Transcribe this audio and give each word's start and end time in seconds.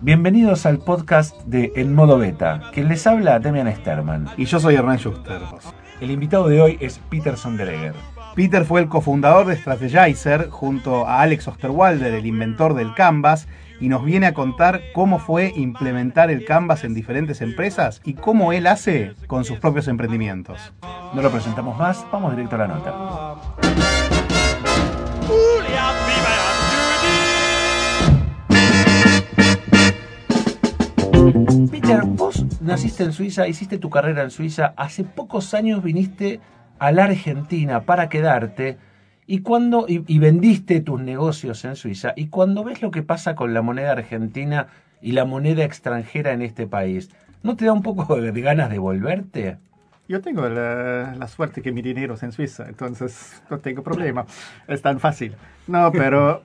Bienvenidos 0.00 0.66
al 0.66 0.78
podcast 0.78 1.40
de 1.44 1.72
En 1.76 1.94
Modo 1.94 2.18
Beta. 2.18 2.60
Quien 2.72 2.88
les 2.88 3.06
habla, 3.06 3.38
Demian 3.38 3.72
Sterman. 3.72 4.28
Y 4.36 4.46
yo 4.46 4.58
soy 4.58 4.74
Hernán 4.74 4.98
Schuster. 4.98 5.40
El 6.00 6.10
invitado 6.10 6.48
de 6.48 6.60
hoy 6.60 6.78
es 6.80 6.98
Peter 7.08 7.36
Sonderegger. 7.36 7.94
Peter 8.34 8.64
fue 8.64 8.80
el 8.80 8.88
cofundador 8.88 9.46
de 9.46 9.56
Strategizer 9.56 10.50
junto 10.50 11.06
a 11.06 11.22
Alex 11.22 11.46
Osterwalder, 11.48 12.14
el 12.14 12.26
inventor 12.26 12.74
del 12.74 12.92
Canvas, 12.94 13.46
y 13.80 13.88
nos 13.88 14.04
viene 14.04 14.26
a 14.26 14.34
contar 14.34 14.80
cómo 14.92 15.20
fue 15.20 15.52
implementar 15.54 16.30
el 16.30 16.44
Canvas 16.44 16.82
en 16.82 16.94
diferentes 16.94 17.40
empresas 17.40 18.00
y 18.04 18.14
cómo 18.14 18.52
él 18.52 18.66
hace 18.66 19.14
con 19.28 19.44
sus 19.44 19.58
propios 19.58 19.86
emprendimientos. 19.86 20.72
No 21.14 21.22
lo 21.22 21.30
presentamos 21.30 21.78
más, 21.78 22.04
vamos 22.10 22.32
directo 22.34 22.56
a 22.56 22.58
la 22.58 22.68
nota. 22.68 23.95
Peter, 31.86 32.02
vos 32.04 32.44
naciste 32.60 33.04
en 33.04 33.12
Suiza, 33.12 33.46
hiciste 33.46 33.78
tu 33.78 33.90
carrera 33.90 34.24
en 34.24 34.32
Suiza, 34.32 34.74
hace 34.76 35.04
pocos 35.04 35.54
años 35.54 35.84
viniste 35.84 36.40
a 36.80 36.90
la 36.90 37.04
Argentina 37.04 37.82
para 37.82 38.08
quedarte 38.08 38.76
y 39.24 39.42
cuando 39.42 39.86
y, 39.86 40.18
vendiste 40.18 40.80
tus 40.80 41.00
negocios 41.00 41.64
en 41.64 41.76
Suiza 41.76 42.12
y 42.16 42.26
cuando 42.26 42.64
ves 42.64 42.82
lo 42.82 42.90
que 42.90 43.04
pasa 43.04 43.36
con 43.36 43.54
la 43.54 43.62
moneda 43.62 43.92
argentina 43.92 44.66
y 45.00 45.12
la 45.12 45.24
moneda 45.26 45.62
extranjera 45.62 46.32
en 46.32 46.42
este 46.42 46.66
país, 46.66 47.10
¿no 47.44 47.54
te 47.54 47.66
da 47.66 47.72
un 47.72 47.82
poco 47.82 48.20
de 48.20 48.40
ganas 48.40 48.68
de 48.68 48.78
volverte? 48.80 49.58
Yo 50.08 50.20
tengo 50.20 50.48
la, 50.48 51.28
suerte 51.28 51.62
que 51.62 51.70
mi 51.70 51.82
dinero 51.82 52.14
es 52.14 52.22
en 52.24 52.32
Suiza, 52.32 52.68
entonces 52.68 53.40
no 53.48 53.58
tengo 53.58 53.84
problema. 53.84 54.26
Es 54.66 54.82
tan 54.82 54.98
fácil. 54.98 55.36
No, 55.68 55.92
pero, 55.92 56.42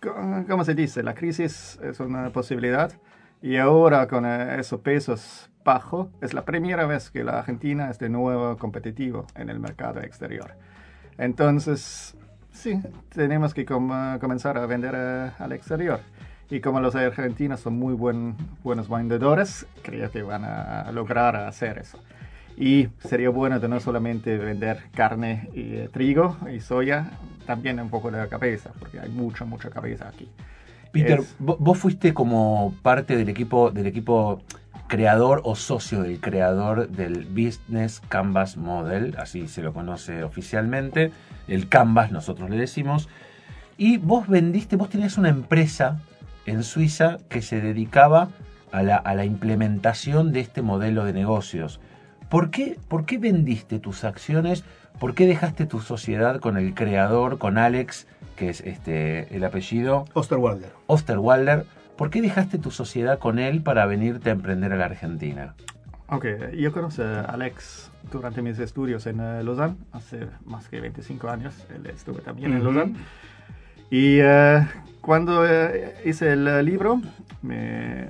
¿cómo 0.48 0.64
se 0.64 0.74
dice? 0.76 1.02
La 1.02 1.14
crisis 1.14 1.80
es 1.82 1.98
una 1.98 2.30
posibilidad 2.30 2.92
y 3.44 3.58
ahora 3.58 4.08
con 4.08 4.24
esos 4.24 4.80
pesos 4.80 5.50
bajos 5.62 6.08
es 6.22 6.32
la 6.32 6.46
primera 6.46 6.86
vez 6.86 7.10
que 7.10 7.22
la 7.22 7.40
Argentina 7.40 7.90
es 7.90 7.98
de 7.98 8.08
nuevo 8.08 8.56
competitivo 8.56 9.26
en 9.34 9.50
el 9.50 9.60
mercado 9.60 10.00
exterior. 10.00 10.54
Entonces, 11.18 12.16
sí, 12.52 12.80
tenemos 13.10 13.52
que 13.52 13.66
comenzar 13.66 14.56
a 14.56 14.64
vender 14.64 14.94
eh, 14.96 15.30
al 15.38 15.52
exterior. 15.52 16.00
Y 16.48 16.60
como 16.60 16.80
los 16.80 16.94
argentinos 16.94 17.60
son 17.60 17.78
muy 17.78 17.92
buen, 17.92 18.34
buenos 18.62 18.88
vendedores, 18.88 19.66
creo 19.82 20.10
que 20.10 20.22
van 20.22 20.46
a 20.46 20.90
lograr 20.92 21.36
hacer 21.36 21.76
eso. 21.76 21.98
Y 22.56 22.88
sería 23.00 23.28
bueno 23.28 23.58
no 23.58 23.78
solamente 23.78 24.38
vender 24.38 24.84
carne 24.94 25.50
y 25.52 25.74
eh, 25.74 25.90
trigo 25.92 26.38
y 26.50 26.60
soya, 26.60 27.10
también 27.44 27.78
un 27.78 27.90
poco 27.90 28.10
de 28.10 28.26
cabeza, 28.26 28.70
porque 28.78 29.00
hay 29.00 29.10
mucha, 29.10 29.44
mucha 29.44 29.68
cabeza 29.68 30.08
aquí. 30.08 30.30
Peter, 30.94 31.20
vos 31.40 31.76
fuiste 31.76 32.14
como 32.14 32.72
parte 32.82 33.16
del 33.16 33.28
equipo, 33.28 33.72
del 33.72 33.86
equipo 33.88 34.40
creador 34.86 35.42
o 35.44 35.56
socio 35.56 36.02
del 36.02 36.20
creador 36.20 36.88
del 36.88 37.24
Business 37.24 38.00
Canvas 38.08 38.56
Model, 38.56 39.16
así 39.18 39.48
se 39.48 39.60
lo 39.60 39.72
conoce 39.72 40.22
oficialmente, 40.22 41.10
el 41.48 41.68
Canvas 41.68 42.12
nosotros 42.12 42.48
le 42.48 42.56
decimos, 42.56 43.08
y 43.76 43.96
vos 43.96 44.28
vendiste, 44.28 44.76
vos 44.76 44.88
tenías 44.88 45.18
una 45.18 45.30
empresa 45.30 46.00
en 46.46 46.62
Suiza 46.62 47.16
que 47.28 47.42
se 47.42 47.60
dedicaba 47.60 48.28
a 48.70 48.84
la, 48.84 48.96
a 48.96 49.16
la 49.16 49.24
implementación 49.24 50.32
de 50.32 50.40
este 50.40 50.62
modelo 50.62 51.04
de 51.04 51.12
negocios. 51.12 51.80
¿Por 52.28 52.50
qué, 52.50 52.78
¿Por 52.86 53.04
qué 53.04 53.18
vendiste 53.18 53.80
tus 53.80 54.04
acciones? 54.04 54.64
¿Por 55.00 55.14
qué 55.16 55.26
dejaste 55.26 55.66
tu 55.66 55.80
sociedad 55.80 56.38
con 56.38 56.56
el 56.56 56.72
creador, 56.72 57.38
con 57.38 57.58
Alex, 57.58 58.06
que 58.36 58.50
es 58.50 58.60
este, 58.60 59.34
el 59.34 59.44
apellido? 59.44 60.04
Osterwalder. 60.14 60.72
Osterwalder 60.86 61.66
¿Por 61.96 62.10
qué 62.10 62.20
dejaste 62.20 62.58
tu 62.58 62.70
sociedad 62.72 63.18
con 63.20 63.38
él 63.38 63.62
para 63.62 63.86
venirte 63.86 64.30
a 64.30 64.32
emprender 64.32 64.72
a 64.72 64.76
la 64.76 64.86
Argentina? 64.86 65.54
Ok, 66.08 66.26
yo 66.52 66.72
conocí 66.72 67.02
a 67.02 67.20
Alex 67.20 67.90
durante 68.10 68.42
mis 68.42 68.58
estudios 68.58 69.06
en 69.06 69.20
uh, 69.20 69.42
Lausanne, 69.42 69.76
hace 69.92 70.26
más 70.44 70.68
que 70.68 70.80
25 70.80 71.28
años, 71.28 71.54
él 71.74 71.86
estuve 71.86 72.20
también 72.20 72.52
en 72.52 72.64
Lausanne. 72.64 72.96
Y 73.90 74.20
uh, 74.20 74.66
cuando 75.00 75.42
uh, 75.42 75.46
hice 76.04 76.32
el 76.32 76.64
libro, 76.64 77.00
me 77.42 78.08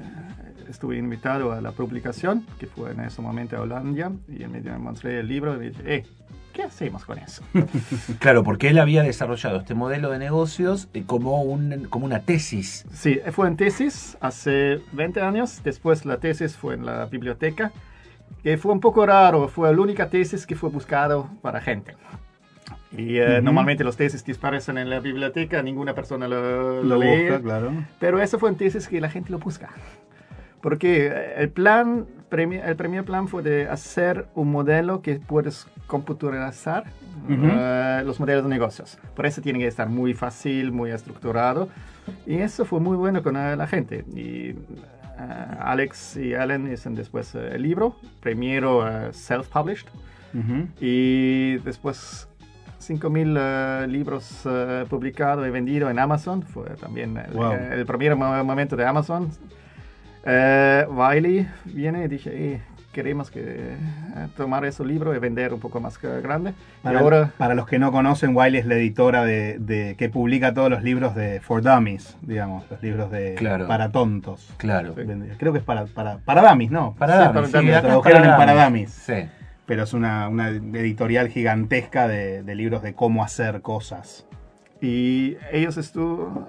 estuve 0.68 0.96
invitado 0.96 1.52
a 1.52 1.60
la 1.60 1.72
publicación, 1.72 2.46
que 2.58 2.66
fue 2.66 2.92
en 2.92 3.00
ese 3.00 3.20
momento 3.20 3.56
a 3.56 3.60
Holanda, 3.60 4.12
y 4.28 4.46
me 4.46 4.78
mostré 4.78 5.20
el 5.20 5.28
libro 5.28 5.62
y 5.62 5.68
dije, 5.68 5.94
eh, 5.94 6.04
¿qué 6.54 6.62
hacemos 6.62 7.04
con 7.04 7.18
eso? 7.18 7.42
claro, 8.20 8.42
porque 8.42 8.68
él 8.68 8.78
había 8.78 9.02
desarrollado 9.02 9.58
este 9.58 9.74
modelo 9.74 10.10
de 10.10 10.18
negocios 10.18 10.88
eh, 10.94 11.02
como, 11.04 11.42
un, 11.42 11.86
como 11.90 12.06
una 12.06 12.20
tesis. 12.20 12.86
Sí, 12.92 13.20
fue 13.32 13.48
en 13.48 13.56
tesis 13.56 14.16
hace 14.20 14.80
20 14.92 15.20
años, 15.20 15.60
después 15.62 16.06
la 16.06 16.18
tesis 16.18 16.56
fue 16.56 16.74
en 16.74 16.86
la 16.86 17.04
biblioteca, 17.06 17.72
que 18.42 18.56
fue 18.56 18.72
un 18.72 18.80
poco 18.80 19.04
raro, 19.04 19.48
fue 19.48 19.70
la 19.74 19.82
única 19.82 20.08
tesis 20.08 20.46
que 20.46 20.54
fue 20.54 20.70
buscado 20.70 21.28
para 21.42 21.60
gente. 21.60 21.94
Y 22.96 23.18
eh, 23.18 23.40
normalmente 23.42 23.82
los 23.82 23.96
tesis 23.96 24.22
que 24.22 24.32
aparecen 24.32 24.78
en 24.78 24.88
la 24.88 25.00
biblioteca, 25.00 25.60
ninguna 25.62 25.94
persona 25.94 26.28
lo, 26.28 26.82
lo, 26.82 26.96
lee. 26.96 27.28
claro. 27.42 27.72
Pero 27.98 28.20
eso 28.20 28.38
fue 28.38 28.50
un 28.50 28.56
tesis 28.56 28.86
que 28.86 29.00
la 29.00 29.10
gente 29.10 29.30
lo 29.30 29.40
busca. 29.40 29.70
Porque 30.60 31.12
el 31.36 31.50
plan, 31.50 32.06
el 32.30 32.76
primer 32.76 33.04
plan 33.04 33.28
fue 33.28 33.42
de 33.42 33.68
hacer 33.68 34.26
un 34.34 34.50
modelo 34.50 35.02
que 35.02 35.16
puedes 35.16 35.66
computarizar 35.86 36.84
eh, 37.28 38.02
los 38.04 38.18
modelos 38.18 38.44
de 38.44 38.50
negocios. 38.50 38.98
Por 39.14 39.26
eso 39.26 39.40
tiene 39.40 39.60
que 39.60 39.66
estar 39.66 39.88
muy 39.88 40.14
fácil, 40.14 40.72
muy 40.72 40.90
estructurado. 40.90 41.68
Y 42.26 42.36
eso 42.36 42.64
fue 42.64 42.80
muy 42.80 42.96
bueno 42.96 43.22
con 43.22 43.34
la 43.34 43.66
gente. 43.66 44.04
Y 44.14 44.50
eh, 44.50 44.56
Alex 45.60 46.16
y 46.16 46.34
Alan 46.34 46.70
hicieron 46.72 46.96
después 46.96 47.34
eh, 47.34 47.50
el 47.52 47.62
libro, 47.62 47.96
primero 48.20 48.82
self-published. 49.12 49.86
Y 50.80 51.58
después 51.58 52.28
5.000 52.80 53.86
libros 53.86 54.48
publicados 54.90 55.46
y 55.46 55.50
vendidos 55.50 55.90
en 55.92 56.00
Amazon. 56.00 56.42
Fue 56.42 56.64
también 56.70 57.16
el, 57.16 57.38
el 57.72 57.86
primer 57.86 58.16
momento 58.16 58.74
de 58.74 58.84
Amazon. 58.84 59.30
Eh, 60.26 60.86
Wiley 60.88 61.46
viene 61.64 62.04
y 62.04 62.08
dije, 62.08 62.30
eh, 62.32 62.62
queremos 62.92 63.30
que 63.30 63.40
eh, 63.42 63.76
tomar 64.36 64.64
ese 64.64 64.84
libro 64.84 65.14
y 65.14 65.18
vender 65.18 65.52
un 65.52 65.60
poco 65.60 65.80
más 65.80 66.00
grande. 66.00 66.54
Para, 66.82 67.00
ahora, 67.00 67.32
para 67.36 67.54
los 67.54 67.66
que 67.66 67.78
no 67.78 67.92
conocen, 67.92 68.34
Wiley 68.34 68.60
es 68.60 68.66
la 68.66 68.76
editora 68.76 69.24
de, 69.24 69.94
que 69.98 70.08
publica 70.08 70.54
todos 70.54 70.70
los 70.70 70.82
libros 70.82 71.14
de 71.14 71.40
For 71.40 71.60
Dummies, 71.60 72.16
digamos, 72.22 72.64
los 72.70 72.82
libros 72.82 73.10
de 73.10 73.36
para 73.68 73.90
tontos. 73.90 74.54
Claro. 74.56 74.94
Creo 75.36 75.52
que 75.52 75.58
es 75.58 75.64
para, 75.64 75.86
para, 75.86 76.18
para 76.18 76.48
dummies, 76.48 76.70
¿no? 76.70 76.94
Para 76.98 77.28
dummies. 77.28 77.50
Sí, 77.50 77.66
tradujeron 77.82 78.24
en 78.24 78.36
para 78.36 78.64
dummies. 78.64 78.90
Sí. 78.90 79.26
Pero 79.66 79.84
es 79.84 79.94
una, 79.94 80.28
una 80.28 80.48
editorial 80.48 81.28
gigantesca 81.28 82.06
de, 82.06 82.42
de 82.42 82.54
libros 82.54 82.82
de 82.82 82.94
cómo 82.94 83.24
hacer 83.24 83.62
cosas. 83.62 84.26
Y 84.80 85.38
ellos 85.50 85.78
estuvo 85.78 86.46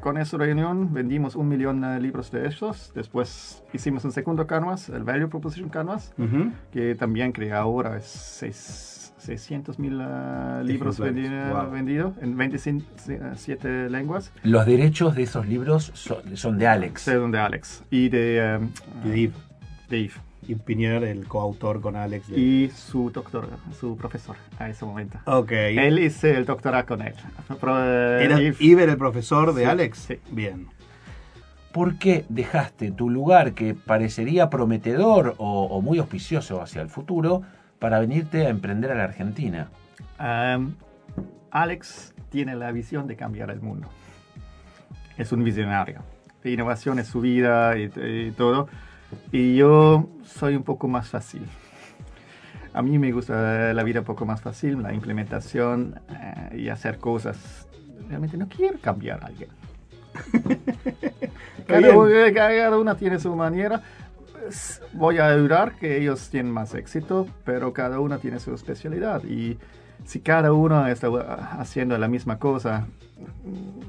con 0.00 0.18
esa 0.18 0.36
reunión 0.36 0.92
vendimos 0.92 1.36
un 1.36 1.48
millón 1.48 1.80
de 1.80 2.00
libros 2.00 2.30
de 2.30 2.46
esos. 2.46 2.92
Después 2.94 3.62
hicimos 3.72 4.04
un 4.04 4.12
segundo 4.12 4.46
canvas, 4.46 4.88
el 4.88 5.04
Value 5.04 5.28
Proposition 5.28 5.68
Canvas, 5.68 6.14
que 6.72 6.94
también 6.94 7.32
crea 7.32 7.58
ahora 7.58 7.96
es 7.96 8.42
600 9.18 9.78
mil 9.78 10.00
uh, 10.00 10.62
libros 10.62 10.98
vendidos 11.00 12.14
en 12.20 12.36
27 12.36 13.90
lenguas. 13.90 14.32
Los 14.42 14.66
derechos 14.66 15.16
de 15.16 15.22
esos 15.24 15.46
libros 15.46 15.90
son, 16.34 16.58
de 16.58 16.66
Alex. 16.66 17.02
Son 17.02 17.30
de 17.32 17.38
Alex. 17.38 17.82
Y 17.90 18.08
de, 18.08 18.58
um, 18.60 18.70
Dave. 19.02 19.32
Dave 19.88 20.12
y 20.48 20.54
Pinier, 20.54 21.04
el 21.04 21.26
coautor 21.26 21.80
con 21.80 21.96
Alex. 21.96 22.28
Y 22.30 22.70
su 22.70 23.10
doctor, 23.10 23.48
su 23.78 23.96
profesor 23.96 24.36
a 24.58 24.68
ese 24.68 24.84
momento. 24.84 25.18
Ok. 25.26 25.52
Él 25.52 25.98
hizo 25.98 26.28
el 26.28 26.44
doctorado 26.44 26.86
con 26.86 27.02
él. 27.02 27.14
¿Era 27.50 28.40
Iber 28.58 28.88
el 28.88 28.96
profesor 28.96 29.54
de 29.54 29.66
Alex? 29.66 29.98
Sí. 29.98 30.18
Bien. 30.30 30.68
¿Por 31.72 31.98
qué 31.98 32.24
dejaste 32.28 32.90
tu 32.90 33.10
lugar 33.10 33.52
que 33.52 33.74
parecería 33.74 34.48
prometedor 34.48 35.34
o, 35.38 35.80
muy 35.82 35.98
auspicioso 35.98 36.62
hacia 36.62 36.80
el 36.80 36.88
futuro 36.88 37.42
para 37.78 37.98
venirte 37.98 38.46
a 38.46 38.48
emprender 38.48 38.92
a 38.92 38.94
la 38.94 39.04
Argentina? 39.04 39.68
Alex 41.50 42.14
tiene 42.30 42.54
la 42.54 42.72
visión 42.72 43.06
de 43.06 43.16
cambiar 43.16 43.50
el 43.50 43.60
mundo. 43.60 43.88
Es 45.18 45.32
un 45.32 45.44
visionario. 45.44 46.00
Innovación 46.44 47.00
es 47.00 47.08
su 47.08 47.20
vida 47.20 47.76
y 47.76 48.30
todo 48.36 48.68
y 49.32 49.56
yo 49.56 50.08
soy 50.24 50.56
un 50.56 50.62
poco 50.62 50.88
más 50.88 51.08
fácil. 51.08 51.42
A 52.72 52.82
mí 52.82 52.98
me 52.98 53.10
gusta 53.10 53.72
la 53.72 53.82
vida 53.82 54.00
un 54.00 54.06
poco 54.06 54.26
más 54.26 54.40
fácil, 54.40 54.82
la 54.82 54.92
implementación 54.92 55.98
eh, 56.10 56.58
y 56.58 56.68
hacer 56.68 56.98
cosas. 56.98 57.66
Realmente 58.08 58.36
no 58.36 58.48
quiero 58.48 58.78
cambiar 58.80 59.24
a 59.24 59.26
alguien. 59.28 59.48
cada, 61.66 62.32
cada 62.34 62.78
una 62.78 62.94
tiene 62.96 63.18
su 63.18 63.34
manera. 63.34 63.82
Voy 64.92 65.18
a 65.18 65.28
ayudar 65.28 65.72
que 65.76 65.98
ellos 65.98 66.28
tienen 66.28 66.52
más 66.52 66.74
éxito, 66.74 67.26
pero 67.44 67.72
cada 67.72 67.98
una 67.98 68.18
tiene 68.18 68.38
su 68.38 68.54
especialidad. 68.54 69.24
Y 69.24 69.58
si 70.04 70.20
cada 70.20 70.52
uno 70.52 70.86
está 70.86 71.08
haciendo 71.58 71.96
la 71.98 72.08
misma 72.08 72.38
cosa, 72.38 72.86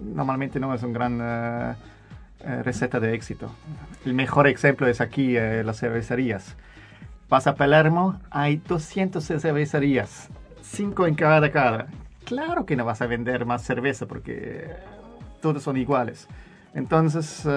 normalmente 0.02 0.60
no 0.60 0.74
es 0.74 0.82
una 0.84 0.94
gran 0.94 1.20
eh, 1.22 1.76
eh, 2.40 2.64
receta 2.64 3.00
de 3.00 3.14
éxito. 3.14 3.52
El 4.06 4.14
mejor 4.14 4.48
ejemplo 4.48 4.88
es 4.88 5.02
aquí 5.02 5.36
eh, 5.36 5.64
las 5.64 5.80
cervecerías. 5.80 6.56
Vas 7.30 7.48
a 7.48 7.56
Palermo, 7.56 8.20
hay 8.30 8.58
200 8.58 9.24
cervecerías, 9.24 10.30
5 10.62 11.08
en 11.08 11.16
cada 11.16 11.52
cara. 11.52 11.88
Claro 12.26 12.66
que 12.66 12.76
no 12.76 12.86
vas 12.86 13.02
a 13.02 13.08
vender 13.08 13.46
más 13.46 13.64
cerveza 13.64 14.06
porque 14.06 14.70
todos 15.42 15.64
son 15.64 15.78
iguales. 15.78 16.28
Entonces, 16.74 17.48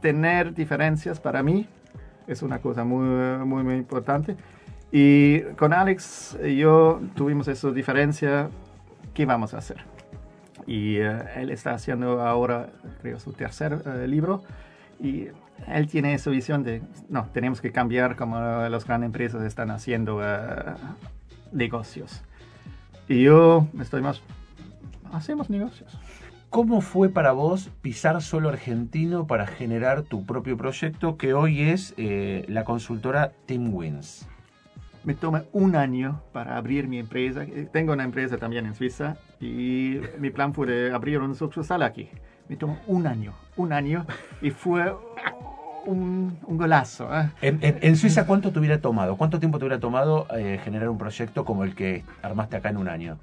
tener 0.00 0.54
diferencias 0.54 1.18
para 1.18 1.42
mí 1.42 1.66
es 2.26 2.42
una 2.42 2.60
cosa 2.60 2.84
muy, 2.84 3.06
muy, 3.44 3.62
muy 3.62 3.74
importante. 3.74 4.36
Y 4.92 5.40
con 5.56 5.72
Alex 5.72 6.36
y 6.44 6.56
yo 6.56 7.00
tuvimos 7.14 7.48
esa 7.48 7.70
diferencia. 7.70 8.48
¿Qué 9.14 9.26
vamos 9.26 9.54
a 9.54 9.58
hacer? 9.58 9.84
Y 10.70 10.98
eh, 10.98 11.18
él 11.34 11.50
está 11.50 11.72
haciendo 11.72 12.22
ahora, 12.22 12.70
creo, 13.02 13.18
su 13.18 13.32
tercer 13.32 13.82
eh, 13.84 14.06
libro. 14.06 14.44
Y 15.00 15.26
él 15.66 15.88
tiene 15.88 16.14
esa 16.14 16.30
visión 16.30 16.62
de, 16.62 16.80
no, 17.08 17.26
tenemos 17.32 17.60
que 17.60 17.72
cambiar 17.72 18.14
como 18.14 18.38
las 18.38 18.84
grandes 18.84 19.06
empresas 19.06 19.42
están 19.42 19.72
haciendo 19.72 20.20
eh, 20.22 20.74
negocios. 21.50 22.22
Y 23.08 23.24
yo 23.24 23.66
estoy 23.80 24.00
más, 24.00 24.22
hacemos 25.12 25.50
negocios. 25.50 25.98
¿Cómo 26.50 26.82
fue 26.82 27.08
para 27.08 27.32
vos 27.32 27.68
pisar 27.82 28.22
solo 28.22 28.48
argentino 28.48 29.26
para 29.26 29.48
generar 29.48 30.02
tu 30.02 30.24
propio 30.24 30.56
proyecto 30.56 31.16
que 31.16 31.34
hoy 31.34 31.62
es 31.62 31.94
la 31.96 32.62
consultora 32.62 33.32
Team 33.46 33.74
Wins? 33.74 34.28
Me 35.04 35.14
toma 35.14 35.44
un 35.52 35.76
año 35.76 36.22
para 36.32 36.56
abrir 36.56 36.88
mi 36.88 36.98
empresa. 36.98 37.46
Tengo 37.72 37.92
una 37.92 38.04
empresa 38.04 38.36
también 38.38 38.66
en 38.66 38.74
Suiza 38.74 39.16
y 39.40 40.00
mi 40.18 40.30
plan 40.30 40.52
fue 40.52 40.92
abrir 40.92 41.20
un 41.20 41.34
sucursal 41.34 41.82
aquí. 41.82 42.08
Me 42.48 42.56
tomó 42.56 42.78
un 42.86 43.06
año, 43.06 43.32
un 43.56 43.72
año 43.72 44.06
y 44.42 44.50
fue 44.50 44.92
un, 45.86 46.38
un 46.46 46.56
golazo. 46.58 47.08
¿eh? 47.14 47.30
¿En, 47.40 47.96
Suiza 47.96 48.26
cuánto 48.26 48.52
te 48.52 48.58
hubiera 48.58 48.80
tomado? 48.80 49.16
¿Cuánto 49.16 49.38
tiempo 49.38 49.58
te 49.58 49.64
hubiera 49.64 49.80
tomado 49.80 50.26
eh, 50.36 50.60
generar 50.62 50.88
un 50.88 50.98
proyecto 50.98 51.44
como 51.44 51.64
el 51.64 51.74
que 51.74 52.04
armaste 52.22 52.56
acá 52.56 52.70
en 52.70 52.76
un 52.76 52.88
año? 52.88 53.18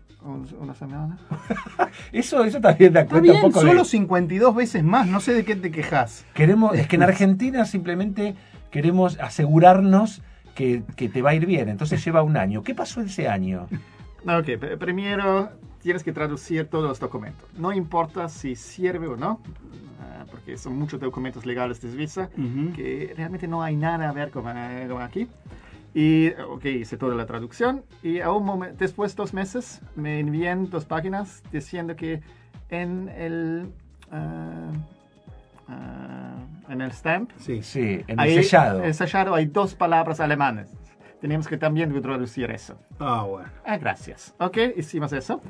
Una 0.60 0.74
semana. 0.74 1.18
eso, 2.12 2.44
eso 2.44 2.60
también 2.60 2.92
da 2.92 3.06
cuenta 3.06 3.32
un 3.34 3.42
poco 3.42 3.62
solo 3.62 3.86
52 3.86 4.56
veces 4.56 4.84
más, 4.84 5.08
no 5.08 5.20
sé 5.20 5.34
de 5.34 5.46
qué 5.46 5.56
te 5.56 5.72
quejas. 5.72 6.26
Queremos, 6.34 6.76
es 6.76 6.88
que 6.88 6.96
en 6.96 7.04
Argentina 7.04 7.66
simplemente 7.66 8.36
queremos 8.72 9.20
asegurarnos 9.20 10.22
que, 10.58 11.10
te 11.10 11.22
va 11.22 11.30
a 11.30 11.36
ir 11.36 11.46
bien. 11.46 11.70
Entonces 11.70 12.04
lleva 12.04 12.24
un 12.24 12.36
año. 12.36 12.64
¿Qué 12.64 12.74
pasó 12.74 13.02
ese 13.02 13.28
año? 13.28 13.68
Ok, 14.28 14.58
primero 14.80 15.52
tienes 15.82 16.04
que 16.04 16.12
traducir 16.12 16.66
todos 16.68 16.90
los 16.90 17.00
documentos. 17.00 17.48
No 17.58 17.72
importa 17.72 18.28
si 18.28 18.56
sirve 18.56 19.08
o 19.08 19.16
no, 19.16 19.40
ah, 20.02 20.26
porque 20.30 20.58
son 20.58 20.78
muchos 20.78 21.00
documentos 21.00 21.46
legales 21.46 21.80
de 21.80 21.92
Suiza 21.92 22.30
que 22.76 23.14
realmente 23.16 23.48
no 23.48 23.62
hay 23.62 23.76
nada 23.76 24.10
a 24.10 24.12
ver 24.12 24.32
con, 24.32 24.46
eh, 24.48 24.90
aquí. 25.00 25.28
Y, 25.94 26.30
ok, 26.32 26.66
hice 26.66 26.98
toda 26.98 27.16
la 27.16 27.26
traducción 27.26 27.84
y 28.04 28.20
a 28.20 28.32
un 28.32 28.44
momento, 28.44 28.76
después 28.80 29.16
de 29.16 29.18
dos 29.18 29.34
meses 29.34 29.82
me 29.96 30.20
envían 30.20 30.70
dos 30.70 30.86
páginas 30.86 31.44
diciendo 31.52 31.96
que 31.96 32.22
en 32.70 33.10
el... 33.10 33.70
Uh, 34.12 34.98
en 36.70 36.82
el 36.82 36.92
stamp. 36.92 37.32
Sí, 37.38 37.62
sí, 37.64 38.04
en 38.08 38.20
el 38.20 38.44
sellado. 38.44 38.80
En 38.80 38.86
el 38.86 38.94
sellado 38.94 39.36
hay 39.36 39.46
dos 39.46 39.76
palabras 39.76 40.20
alemanas. 40.20 40.70
Tenemos 41.22 41.48
que 41.48 41.58
también 41.58 42.00
traducir 42.02 42.52
eso. 42.52 42.80
Ah, 43.00 43.24
bueno. 43.24 43.50
Ah, 43.66 43.78
gracias. 43.78 44.36
Ok, 44.40 44.58
hicimos 44.76 45.14
eso. 45.14 45.42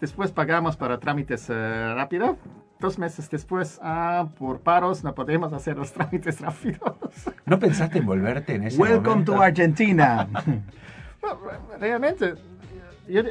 Después 0.00 0.32
pagamos 0.32 0.76
para 0.76 0.98
trámites 0.98 1.48
uh, 1.48 1.94
rápidos. 1.94 2.36
Dos 2.78 2.98
meses 2.98 3.30
después, 3.30 3.80
ah, 3.82 4.28
por 4.38 4.60
paros 4.60 5.02
no 5.02 5.14
podemos 5.14 5.52
hacer 5.52 5.78
los 5.78 5.92
trámites 5.94 6.40
rápidos. 6.40 6.80
¿No 7.46 7.58
pensaste 7.58 7.98
en 7.98 8.06
volverte 8.06 8.54
en 8.54 8.64
ese 8.64 8.78
Welcome 8.78 9.24
to 9.24 9.40
Argentina. 9.40 10.28
realmente, 11.80 12.34
yo, 13.08 13.22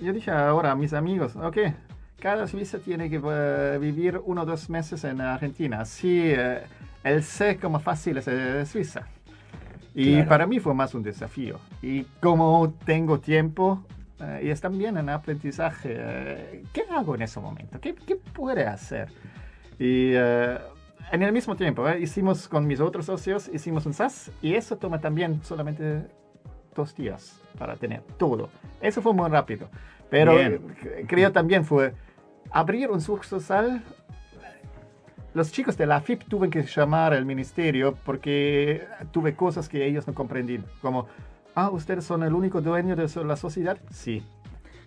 yo 0.00 0.12
dije 0.12 0.30
ahora 0.30 0.72
a 0.72 0.74
mis 0.76 0.92
amigos, 0.92 1.34
ok, 1.36 1.56
cada 2.18 2.46
suizo 2.46 2.78
tiene 2.78 3.10
que 3.10 3.20
eh, 3.22 3.78
vivir 3.80 4.20
uno 4.24 4.42
o 4.42 4.46
dos 4.46 4.68
meses 4.70 5.04
en 5.04 5.20
Argentina. 5.20 5.80
Así 5.80 6.22
eh, 6.24 6.62
él 7.04 7.22
sé 7.22 7.56
cómo 7.58 7.78
fácil 7.80 8.18
es 8.18 8.26
de 8.26 8.64
Suiza. 8.66 9.06
Y 9.94 10.22
para 10.24 10.46
mí 10.46 10.60
fue 10.60 10.74
más 10.74 10.94
un 10.94 11.02
desafío. 11.02 11.58
Y 11.80 12.04
como 12.20 12.74
tengo 12.84 13.18
tiempo 13.18 13.82
y 14.42 14.50
es 14.50 14.60
también 14.60 14.98
un 14.98 15.08
aprendizaje, 15.08 16.62
¿qué 16.74 16.82
hago 16.90 17.14
en 17.14 17.22
ese 17.22 17.40
momento? 17.40 17.80
¿Qué, 17.80 17.94
qué 17.94 18.16
puede 18.16 18.66
hacer? 18.66 19.08
Y 19.78 20.12
en 20.14 21.22
el 21.22 21.32
mismo 21.32 21.56
tiempo, 21.56 21.88
hicimos 21.94 22.46
con 22.46 22.66
mis 22.66 22.80
otros 22.80 23.06
socios, 23.06 23.48
hicimos 23.52 23.86
un 23.86 23.94
SAS 23.94 24.30
y 24.42 24.54
eso 24.54 24.76
toma 24.76 25.00
también 25.00 25.42
solamente 25.42 26.02
dos 26.74 26.94
días 26.94 27.40
para 27.58 27.76
tener 27.76 28.02
todo. 28.18 28.50
Eso 28.80 29.00
fue 29.00 29.14
muy 29.14 29.30
rápido. 29.30 29.68
Pero 30.10 30.36
creo 31.06 31.32
también 31.32 31.64
fue 31.64 31.94
abrir 32.56 32.90
un 32.90 33.02
sucursal, 33.02 33.82
los 35.34 35.52
chicos 35.52 35.76
de 35.76 35.84
la 35.84 36.00
FIP 36.00 36.24
tuvieron 36.24 36.50
que 36.50 36.62
llamar 36.62 37.12
al 37.12 37.26
ministerio 37.26 37.94
porque 38.06 38.82
tuve 39.12 39.34
cosas 39.34 39.68
que 39.68 39.86
ellos 39.86 40.06
no 40.06 40.14
comprendían, 40.14 40.64
como, 40.80 41.06
ah, 41.54 41.68
¿ustedes 41.68 42.04
son 42.04 42.22
el 42.22 42.32
único 42.32 42.62
dueño 42.62 42.96
de 42.96 43.08
la 43.24 43.36
sociedad? 43.36 43.76
Sí. 43.90 44.24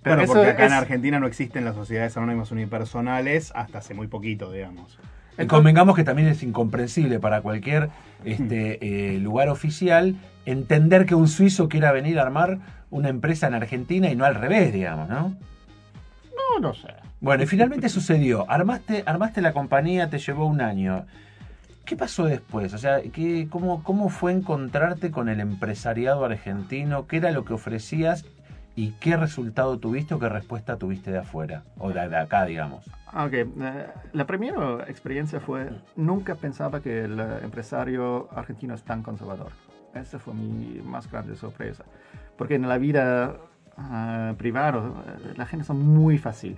Pero 0.02 0.26
porque 0.26 0.48
acá 0.48 0.66
en 0.66 0.74
Argentina 0.74 1.20
no 1.20 1.28
existen 1.28 1.64
las 1.64 1.76
sociedades 1.76 2.18
anónimas 2.18 2.52
unipersonales 2.52 3.52
hasta 3.54 3.78
hace 3.78 3.94
muy 3.94 4.08
poquito, 4.08 4.52
digamos. 4.52 4.98
Y 5.38 5.46
convengamos 5.46 5.96
que 5.96 6.04
también 6.04 6.28
es 6.30 6.42
incomprensible 6.42 7.20
para 7.20 7.42
cualquier 7.42 7.90
este, 8.26 8.80
eh, 9.14 9.20
lugar 9.20 9.50
oficial 9.50 10.16
entender 10.46 11.06
que 11.06 11.14
un 11.14 11.28
suizo 11.28 11.70
quiera 11.70 11.92
venir 11.92 12.18
a 12.18 12.24
armar 12.24 12.60
una 12.90 13.10
empresa 13.10 13.46
en 13.46 13.54
Argentina 13.54 14.10
y 14.10 14.16
no 14.16 14.26
al 14.26 14.34
revés, 14.34 14.74
digamos, 14.74 15.08
¿no? 15.08 15.36
No, 16.36 16.60
no 16.60 16.74
sé. 16.74 16.96
Bueno, 17.22 17.44
y 17.44 17.48
finalmente 17.48 17.90
sucedió. 17.90 18.50
Armaste, 18.50 19.04
armaste 19.06 19.42
la 19.42 19.52
compañía, 19.52 20.10
te 20.10 20.20
llevó 20.20 20.46
un 20.46 20.62
año. 20.62 21.06
¿Qué 21.86 21.98
pasó 21.98 22.26
después? 22.26 22.74
O 22.74 22.78
sea, 22.78 23.02
¿qué, 23.02 23.48
cómo, 23.50 23.84
¿cómo 23.84 24.10
fue 24.10 24.32
encontrarte 24.32 25.12
con 25.12 25.28
el 25.28 25.40
empresariado 25.40 26.24
argentino? 26.24 27.08
¿Qué 27.08 27.18
era 27.18 27.32
lo 27.32 27.44
que 27.44 27.54
ofrecías? 27.54 28.26
¿Y 28.76 28.92
qué 29.02 29.18
resultado 29.18 29.78
tuviste 29.80 30.14
o 30.14 30.20
qué 30.20 30.30
respuesta 30.30 30.78
tuviste 30.78 31.12
de 31.12 31.18
afuera? 31.18 31.64
O 31.78 31.92
de, 31.92 32.00
acá, 32.00 32.46
digamos. 32.46 32.86
Ok, 33.14 33.34
eh, 33.34 33.48
la 34.14 34.26
primera 34.26 34.86
experiencia 34.88 35.42
fue, 35.42 35.70
nunca 35.98 36.36
pensaba 36.36 36.80
que 36.80 37.04
el 37.04 37.20
empresario 37.20 38.30
argentino 38.34 38.76
es 38.76 38.84
tan 38.84 39.04
conservador. 39.04 39.52
Esa 39.94 40.20
fue 40.20 40.34
mi 40.34 40.80
más 40.86 41.12
grande 41.12 41.36
sorpresa. 41.36 41.84
Porque 42.38 42.56
en 42.56 42.70
la 42.70 42.78
vida 42.78 43.36
uh, 43.78 44.36
privada 44.36 44.78
eh, 44.78 45.34
la 45.36 45.46
gente 45.46 45.64
es 45.64 45.70
muy 45.72 46.18
fácil. 46.18 46.58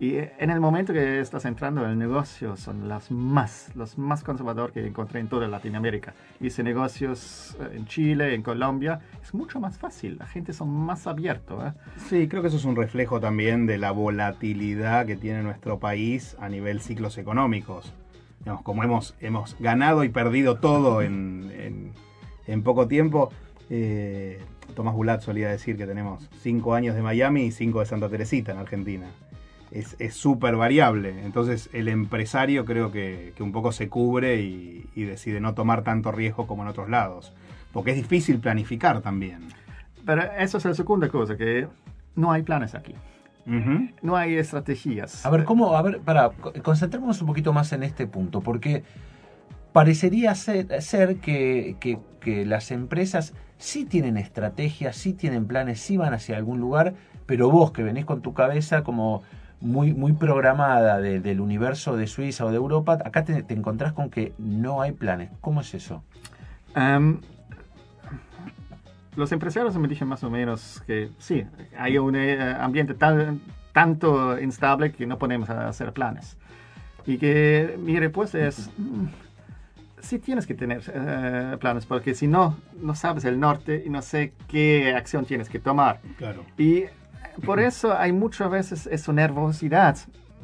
Y 0.00 0.16
en 0.16 0.48
el 0.48 0.60
momento 0.60 0.94
que 0.94 1.20
estás 1.20 1.44
entrando 1.44 1.84
en 1.84 1.90
el 1.90 1.98
negocio, 1.98 2.56
son 2.56 2.88
las 2.88 3.10
más, 3.10 3.70
los 3.74 3.98
más 3.98 4.24
conservadores 4.24 4.72
que 4.72 4.86
encontré 4.86 5.20
en 5.20 5.28
toda 5.28 5.46
Latinoamérica. 5.46 6.14
Hice 6.40 6.62
negocios 6.62 7.54
eh, 7.60 7.76
en 7.76 7.84
Chile, 7.84 8.34
en 8.34 8.42
Colombia. 8.42 9.00
Es 9.22 9.34
mucho 9.34 9.60
más 9.60 9.76
fácil, 9.76 10.16
la 10.18 10.26
gente 10.26 10.54
son 10.54 10.70
más 10.70 11.06
abiertos. 11.06 11.62
¿eh? 11.66 11.72
Sí, 12.08 12.28
creo 12.28 12.40
que 12.40 12.48
eso 12.48 12.56
es 12.56 12.64
un 12.64 12.76
reflejo 12.76 13.20
también 13.20 13.66
de 13.66 13.76
la 13.76 13.90
volatilidad 13.90 15.04
que 15.04 15.16
tiene 15.16 15.42
nuestro 15.42 15.78
país 15.78 16.34
a 16.40 16.48
nivel 16.48 16.80
ciclos 16.80 17.18
económicos. 17.18 17.92
Digamos, 18.38 18.62
como 18.62 18.82
hemos, 18.82 19.14
hemos 19.20 19.54
ganado 19.60 20.02
y 20.02 20.08
perdido 20.08 20.56
todo 20.60 21.02
en, 21.02 21.92
en, 22.46 22.62
poco 22.62 22.88
tiempo. 22.88 23.30
Eh, 23.68 24.40
Tomás 24.74 24.94
Bulat 24.94 25.20
solía 25.20 25.50
decir 25.50 25.76
que 25.76 25.86
tenemos 25.86 26.30
cinco 26.40 26.72
años 26.72 26.94
de 26.94 27.02
Miami 27.02 27.42
y 27.42 27.52
cinco 27.52 27.80
de 27.80 27.86
Santa 27.86 28.08
Teresita 28.08 28.52
en 28.52 28.58
Argentina 28.58 29.06
es 29.70 30.14
súper 30.14 30.56
variable. 30.56 31.24
Entonces 31.24 31.70
el 31.72 31.88
empresario 31.88 32.64
creo 32.64 32.90
que, 32.90 33.32
un 33.40 33.52
poco 33.52 33.72
se 33.72 33.88
cubre 33.88 34.40
y, 34.42 34.88
decide 34.94 35.40
no 35.40 35.54
tomar 35.54 35.82
tanto 35.82 36.12
riesgo 36.12 36.46
como 36.46 36.62
en 36.62 36.68
otros 36.68 36.88
lados. 36.88 37.32
Porque 37.72 37.92
es 37.92 37.96
difícil 37.96 38.38
planificar 38.38 39.00
también. 39.00 39.48
Pero 40.04 40.22
eso 40.38 40.58
es 40.58 40.64
la 40.64 40.74
segunda 40.74 41.08
cosa, 41.08 41.36
que 41.36 41.68
no 42.16 42.32
hay 42.32 42.42
planes 42.42 42.74
aquí. 42.74 42.94
No 44.02 44.16
hay 44.16 44.36
estrategias. 44.36 45.26
A 45.26 45.30
ver, 45.30 45.44
¿cómo? 45.44 45.76
A 45.76 45.82
ver, 45.82 46.00
para, 46.00 46.30
concentrémonos 46.62 47.20
un 47.20 47.26
poquito 47.26 47.52
más 47.52 47.72
en 47.72 47.82
este 47.82 48.06
punto, 48.06 48.40
porque 48.40 48.84
parecería 49.72 50.34
ser, 50.34 50.82
ser 50.82 51.16
que, 51.16 51.76
que, 51.80 52.46
las 52.46 52.70
empresas 52.70 53.34
sí 53.58 53.86
tienen 53.86 54.16
estrategias, 54.16 54.96
sí 54.96 55.14
tienen 55.14 55.46
planes, 55.46 55.80
sí 55.80 55.96
van 55.96 56.14
hacia 56.14 56.36
algún 56.36 56.60
lugar, 56.60 56.94
pero 57.26 57.50
vos 57.50 57.72
que 57.72 57.82
venís 57.82 58.04
con 58.04 58.20
tu 58.20 58.34
cabeza 58.34 58.84
como 58.84 59.22
muy, 59.60 59.92
muy 59.92 60.12
programada 60.12 61.00
del 61.00 61.40
universo 61.40 61.96
de 61.96 62.06
Suiza 62.06 62.44
o 62.46 62.50
de 62.50 62.56
Europa, 62.56 62.98
acá 63.04 63.24
te, 63.24 63.44
encontrás 63.50 63.92
con 63.92 64.10
que 64.10 64.32
no 64.38 64.80
hay 64.80 64.92
planes. 64.92 65.30
¿Cómo 65.40 65.60
es 65.60 65.74
eso? 65.74 66.02
Em, 66.74 67.20
los 69.16 69.32
empresarios 69.32 69.76
me 69.76 69.88
dicen 69.88 70.08
más 70.08 70.24
o 70.24 70.30
menos 70.30 70.82
que 70.86 71.10
sí, 71.18 71.44
hay 71.76 71.98
un 71.98 72.16
eh, 72.16 72.40
ambiente 72.58 72.94
tan, 72.94 73.40
tanto 73.72 74.40
instable 74.40 74.92
que 74.92 75.06
no 75.06 75.18
podemos 75.18 75.50
hacer 75.50 75.92
planes. 75.92 76.36
Y 77.06 77.18
que 77.18 77.78
mi 77.78 77.98
respuesta 77.98 78.38
es, 78.38 78.70
mm, 78.78 79.06
sí 80.00 80.18
tienes 80.18 80.46
que 80.46 80.54
tener 80.54 80.82
eh, 80.92 81.56
planes, 81.60 81.84
porque 81.84 82.14
si 82.14 82.26
no, 82.26 82.56
no 82.80 82.94
sabes 82.94 83.24
el 83.24 83.38
norte 83.38 83.82
y 83.84 83.90
no 83.90 84.00
sé 84.00 84.32
qué 84.48 84.94
acción 84.94 85.26
tienes 85.26 85.48
que 85.48 85.58
tomar. 85.58 86.00
Claro. 86.16 86.44
Y 86.56 86.84
por 87.44 87.60
eso 87.60 87.96
hay 87.96 88.12
muchas 88.12 88.50
veces 88.50 88.86
esa 88.86 89.12
nervosidad 89.12 89.96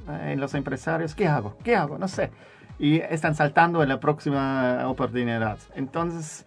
eh, 0.08 0.32
en 0.32 0.40
los 0.40 0.54
empresarios. 0.54 1.14
¿Qué 1.14 1.26
hago? 1.26 1.56
¿Qué 1.64 1.76
hago? 1.76 1.98
No 1.98 2.08
sé. 2.08 2.30
Y 2.78 2.98
están 3.00 3.34
saltando 3.34 3.82
en 3.82 3.88
la 3.88 3.98
próxima 4.00 4.86
oportunidad. 4.86 5.58
Entonces, 5.74 6.46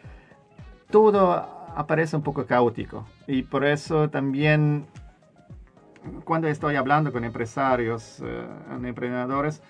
todo 0.90 1.72
aparece 1.76 2.16
un 2.16 2.24
poco 2.24 2.46
caótico. 2.46 3.06
Y 3.28 3.44
por 3.44 3.66
eso 3.66 4.10
también, 4.10 4.86
cuando 6.26 6.48
estoy 6.48 6.76
hablando 6.76 7.12
con 7.12 7.24
empresarios, 7.24 8.22
eh, 8.24 8.46
emprendedores, 8.84 9.62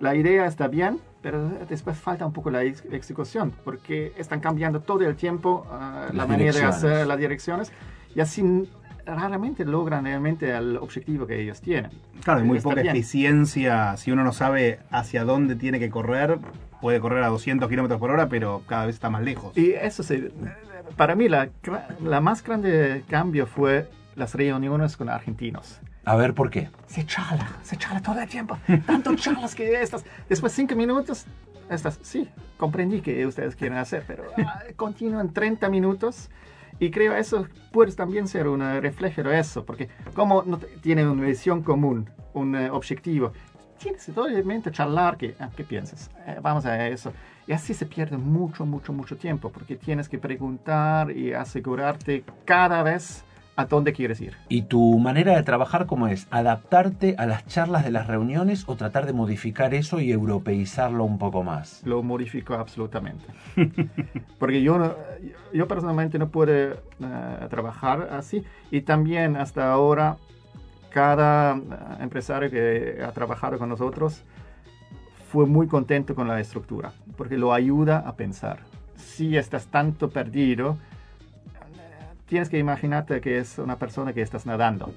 la 0.00 0.14
idea 0.14 0.46
está 0.46 0.68
bien, 0.68 1.00
pero 1.22 1.48
después 1.68 1.96
falta 1.96 2.26
un 2.26 2.32
poco 2.32 2.50
la 2.50 2.62
ex- 2.62 2.84
ejecución, 2.92 3.52
porque 3.64 4.12
están 4.16 4.40
cambiando 4.40 4.80
todo 4.80 5.00
el 5.06 5.16
tiempo 5.16 5.66
ah, 5.70 6.08
la 6.12 6.26
manera 6.26 6.52
de 6.58 6.64
hacer 6.64 7.06
las 7.06 7.18
direcciones 7.18 7.72
y 8.14 8.20
así 8.20 8.68
raramente 9.06 9.64
logran 9.64 10.04
realmente 10.04 10.50
el 10.54 10.76
objetivo 10.76 11.26
que 11.26 11.40
ellos 11.40 11.60
tienen. 11.60 11.90
Claro, 12.24 12.40
hay 12.40 12.46
muy 12.46 12.58
Está 12.58 12.70
poca 12.70 12.82
bien. 12.82 12.96
eficiencia. 12.96 13.96
Si 13.96 14.10
uno 14.12 14.24
no 14.24 14.32
sabe 14.32 14.80
hacia 14.90 15.24
dónde 15.24 15.56
tiene 15.56 15.78
que 15.78 15.88
correr, 15.90 16.38
puede 16.80 17.00
correr 17.00 17.22
a 17.22 17.28
200 17.28 17.68
kilómetros 17.68 18.00
por 18.00 18.10
hora, 18.10 18.28
pero 18.28 18.62
cada 18.66 18.86
vez 18.86 18.96
está 18.96 19.08
más 19.10 19.22
lejos. 19.22 19.56
Y 19.56 19.72
eso 19.72 20.02
se, 20.02 20.32
para 20.96 21.14
mí 21.14 21.28
la, 21.28 21.48
la 22.02 22.20
más 22.20 22.42
grande 22.42 23.04
cambio 23.08 23.46
fue 23.46 23.88
las 24.14 24.34
reuniones 24.34 24.96
con 24.96 25.08
argentinos. 25.08 25.80
A 26.04 26.14
ver, 26.16 26.34
¿por 26.34 26.50
qué? 26.50 26.70
Se 26.86 27.04
charla, 27.04 27.48
se 27.62 27.76
charla 27.76 28.00
todo 28.00 28.20
el 28.20 28.28
tiempo. 28.28 28.58
Tanto 28.86 29.14
charlas 29.16 29.54
que 29.54 29.82
estas. 29.82 30.04
Después 30.28 30.52
cinco 30.52 30.76
minutos, 30.76 31.26
estas, 31.68 31.98
sí, 32.02 32.28
comprendí 32.56 33.00
que 33.00 33.26
ustedes 33.26 33.56
quieren 33.56 33.76
hacer, 33.78 34.04
pero 34.06 34.24
ah, 34.38 34.62
continúan 34.76 35.32
30 35.32 35.68
minutos. 35.68 36.30
Y 36.78 36.90
creo 36.90 37.14
eso 37.14 37.46
puede 37.72 37.92
también 37.92 38.28
ser 38.28 38.48
un 38.48 38.62
eh, 38.62 38.80
reflejo 38.80 39.22
de 39.22 39.38
eso, 39.38 39.64
porque 39.64 39.88
como 40.14 40.42
no 40.42 40.58
tienen 40.58 41.08
una 41.08 41.24
visión 41.24 41.62
común, 41.62 42.10
un 42.34 42.54
eh, 42.54 42.70
objetivo, 42.70 43.32
tienes 43.78 44.04
que 44.06 44.20
obviamente 44.20 44.70
charlar, 44.70 45.16
que, 45.16 45.34
ah, 45.38 45.50
¿qué 45.54 45.64
piensas? 45.64 46.10
Eh, 46.26 46.38
vamos 46.42 46.66
a 46.66 46.86
eso. 46.88 47.12
Y 47.46 47.52
así 47.52 47.74
se 47.74 47.86
pierde 47.86 48.16
mucho, 48.16 48.66
mucho, 48.66 48.92
mucho 48.92 49.16
tiempo, 49.16 49.50
porque 49.50 49.76
tienes 49.76 50.08
que 50.08 50.18
preguntar 50.18 51.10
y 51.10 51.32
asegurarte 51.32 52.24
cada 52.44 52.82
vez 52.82 53.24
a 53.56 53.64
dónde 53.64 53.92
quieres 53.94 54.20
ir. 54.20 54.34
¿Y 54.48 54.62
tu 54.62 54.98
manera 54.98 55.34
de 55.34 55.42
trabajar 55.42 55.86
cómo 55.86 56.08
es? 56.08 56.26
¿Adaptarte 56.30 57.14
a 57.18 57.26
las 57.26 57.46
charlas 57.46 57.84
de 57.84 57.90
las 57.90 58.06
reuniones 58.06 58.64
o 58.68 58.76
tratar 58.76 59.06
de 59.06 59.12
modificar 59.14 59.72
eso 59.74 59.98
y 60.00 60.12
europeizarlo 60.12 61.04
un 61.04 61.18
poco 61.18 61.42
más? 61.42 61.80
lo 61.84 62.02
modifico 62.02 62.54
absolutamente. 62.54 63.24
Porque 64.38 64.62
yo, 64.62 64.78
no- 64.78 64.94
yo 65.54 65.66
personalmente 65.66 66.18
no 66.18 66.28
puedo 66.28 66.52
eh, 66.52 66.76
trabajar 67.48 68.08
así. 68.12 68.44
Y 68.70 68.82
también 68.82 69.36
hasta 69.36 69.72
ahora, 69.72 70.16
cada 70.90 71.56
eh, 71.56 71.60
empresario 72.00 72.50
que 72.50 73.02
ha 73.06 73.12
trabajado 73.12 73.58
con 73.58 73.68
nosotros 73.70 74.22
fue 75.30 75.46
muy 75.46 75.66
contento 75.66 76.14
con 76.14 76.28
la 76.28 76.40
estructura, 76.40 76.92
porque 77.16 77.36
lo 77.36 77.52
ayuda 77.52 77.98
a 78.06 78.14
pensar. 78.14 78.58
Si 78.96 79.36
estás 79.36 79.66
tanto 79.66 80.08
perdido, 80.10 80.76
tienes 82.26 82.48
que 82.48 82.58
imaginarte 82.58 83.20
que 83.20 83.38
es 83.38 83.58
una 83.58 83.76
persona 83.76 84.12
que 84.12 84.22
estás 84.22 84.46
nadando. 84.46 84.92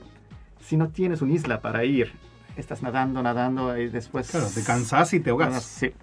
Si 0.60 0.78
no 0.78 0.90
tienes 0.90 1.22
una 1.22 1.34
isla 1.34 1.62
para 1.62 1.84
ir, 1.86 2.12
estás 2.58 2.84
nadando, 2.84 3.24
nadando 3.24 3.78
y 3.78 3.90
después... 3.90 4.30
Claro, 4.30 4.48
te 4.54 4.64
cansás 4.64 5.14
y 5.14 5.20
te 5.20 5.30
ahogás. 5.30 5.56
Ah, 5.56 5.60
Sí. 5.60 5.94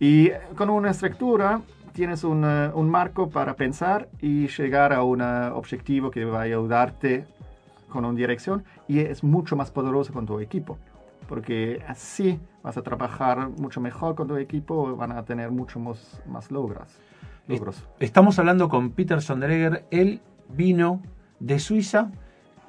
Y 0.00 0.30
con 0.56 0.70
una 0.70 0.90
estructura 0.90 1.62
tienes 1.92 2.24
un, 2.24 2.44
eh, 2.44 2.70
un 2.74 2.90
marco 2.90 3.30
para 3.30 3.54
pensar 3.54 4.08
y 4.20 4.48
llegar 4.48 4.92
a 4.92 5.02
un 5.02 5.20
eh, 5.22 5.50
objetivo 5.52 6.10
que 6.10 6.24
va 6.24 6.40
a 6.40 6.42
ayudarte 6.42 7.24
con 7.88 8.04
una 8.04 8.16
dirección 8.18 8.64
y 8.88 8.98
es 8.98 9.22
mucho 9.22 9.54
más 9.56 9.70
poderoso 9.70 10.12
con 10.12 10.26
tu 10.26 10.40
equipo. 10.40 10.78
Porque 11.28 11.82
así 11.86 12.38
vas 12.62 12.76
a 12.76 12.82
trabajar 12.82 13.48
mucho 13.50 13.80
mejor 13.80 14.14
con 14.14 14.28
tu 14.28 14.36
equipo, 14.36 14.96
van 14.96 15.12
a 15.12 15.24
tener 15.24 15.50
mucho 15.50 15.78
más, 15.78 16.20
más 16.26 16.50
logros. 16.50 16.88
Estamos 18.00 18.38
hablando 18.38 18.68
con 18.68 18.90
Peter 18.90 19.22
Sonderegger. 19.22 19.84
Él 19.90 20.20
vino 20.48 21.02
de 21.40 21.58
Suiza, 21.58 22.10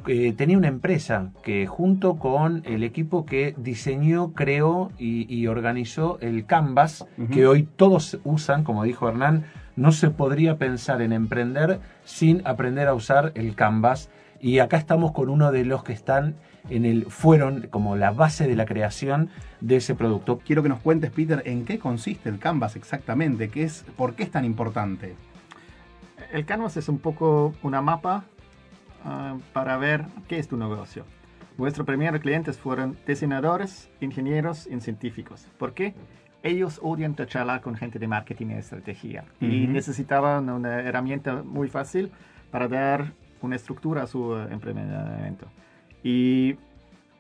eh, 0.08 0.34
tenía 0.34 0.58
una 0.58 0.68
empresa 0.68 1.32
que 1.44 1.66
junto 1.66 2.20
con 2.20 2.62
el 2.66 2.84
equipo 2.84 3.26
que 3.26 3.56
diseñó, 3.58 4.34
creó 4.34 4.92
y, 5.00 5.34
y 5.34 5.48
organizó 5.48 6.20
el 6.22 6.46
Canvas, 6.46 7.08
que 7.32 7.48
hoy 7.48 7.68
todos 7.76 8.20
usan, 8.24 8.64
como 8.64 8.84
dijo 8.84 9.08
Hernán, 9.10 9.46
no 9.76 9.92
se 9.92 10.10
podría 10.10 10.58
pensar 10.58 11.02
en 11.02 11.12
emprender 11.12 11.80
sin 12.04 12.46
aprender 12.46 12.88
a 12.88 12.94
usar 12.94 13.32
el 13.36 13.56
Canvas. 13.56 14.10
Y 14.40 14.60
acá 14.60 14.78
estamos 14.78 15.12
con 15.12 15.30
uno 15.30 15.52
de 15.52 15.66
los 15.66 15.84
que 15.84 15.94
están 15.94 16.36
en 16.70 16.86
el, 16.86 17.06
fueron 17.06 17.68
como 17.70 17.96
la 17.96 18.12
base 18.12 18.48
de 18.48 18.56
la 18.56 18.66
creación 18.66 19.30
de 19.62 19.78
ese 19.78 19.96
producto. 19.96 20.40
Quiero 20.46 20.62
que 20.64 20.70
nos 20.70 20.80
cuentes, 20.80 21.12
Peter, 21.12 21.42
en 21.46 21.66
qué 21.66 21.80
consiste 21.80 22.30
el 22.30 22.40
Canvas 22.40 22.76
exactamente, 22.76 23.50
qué 23.50 23.64
es, 23.64 23.86
por 23.98 24.16
qué 24.16 24.24
es 24.24 24.32
tan 24.32 24.46
importante. 24.46 25.16
El 26.36 26.46
Canvas 26.46 26.76
es 26.76 26.90
un 26.90 27.00
poco 27.00 27.54
una 27.64 27.82
mapa 27.82 28.26
ah, 29.06 29.38
para 29.54 29.78
ver 29.78 30.04
qué 30.28 30.38
es 30.38 30.50
tu 30.50 30.58
negocio. 30.58 31.06
Nuestros 31.58 31.88
primeros 31.88 32.20
clientes 32.20 32.58
fueron 32.58 32.98
diseñadores, 33.08 33.90
ingenieros 34.02 34.68
y 34.68 34.78
científicos. 34.82 35.48
¿Por 35.58 35.74
qué? 35.74 35.94
Ellos 36.44 36.82
odian 36.84 37.16
charlar 37.16 37.62
con 37.62 37.76
gente 37.76 38.00
de 38.00 38.08
marketing 38.10 38.48
y 38.48 38.54
estrategia 38.56 39.24
y 39.40 39.66
necesitaban 39.68 40.50
una 40.50 40.82
herramienta 40.82 41.42
muy 41.42 41.70
fácil 41.70 42.12
para 42.52 42.68
dar 42.68 43.14
una 43.42 43.56
estructura 43.56 44.04
a 44.04 44.08
su 44.08 44.36
eh, 44.36 44.48
emprendimiento. 44.52 45.48
Y 46.04 46.58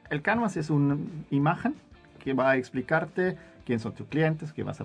el 0.09 0.21
Canvas 0.21 0.57
es 0.57 0.69
una 0.69 0.97
imagen 1.31 1.75
que 2.19 2.33
va 2.33 2.51
a 2.51 2.57
explicarte 2.57 3.37
quién 3.65 3.79
son 3.79 3.93
tus 3.93 4.07
clientes, 4.07 4.51
qué 4.51 4.63
vas 4.63 4.81
a 4.81 4.83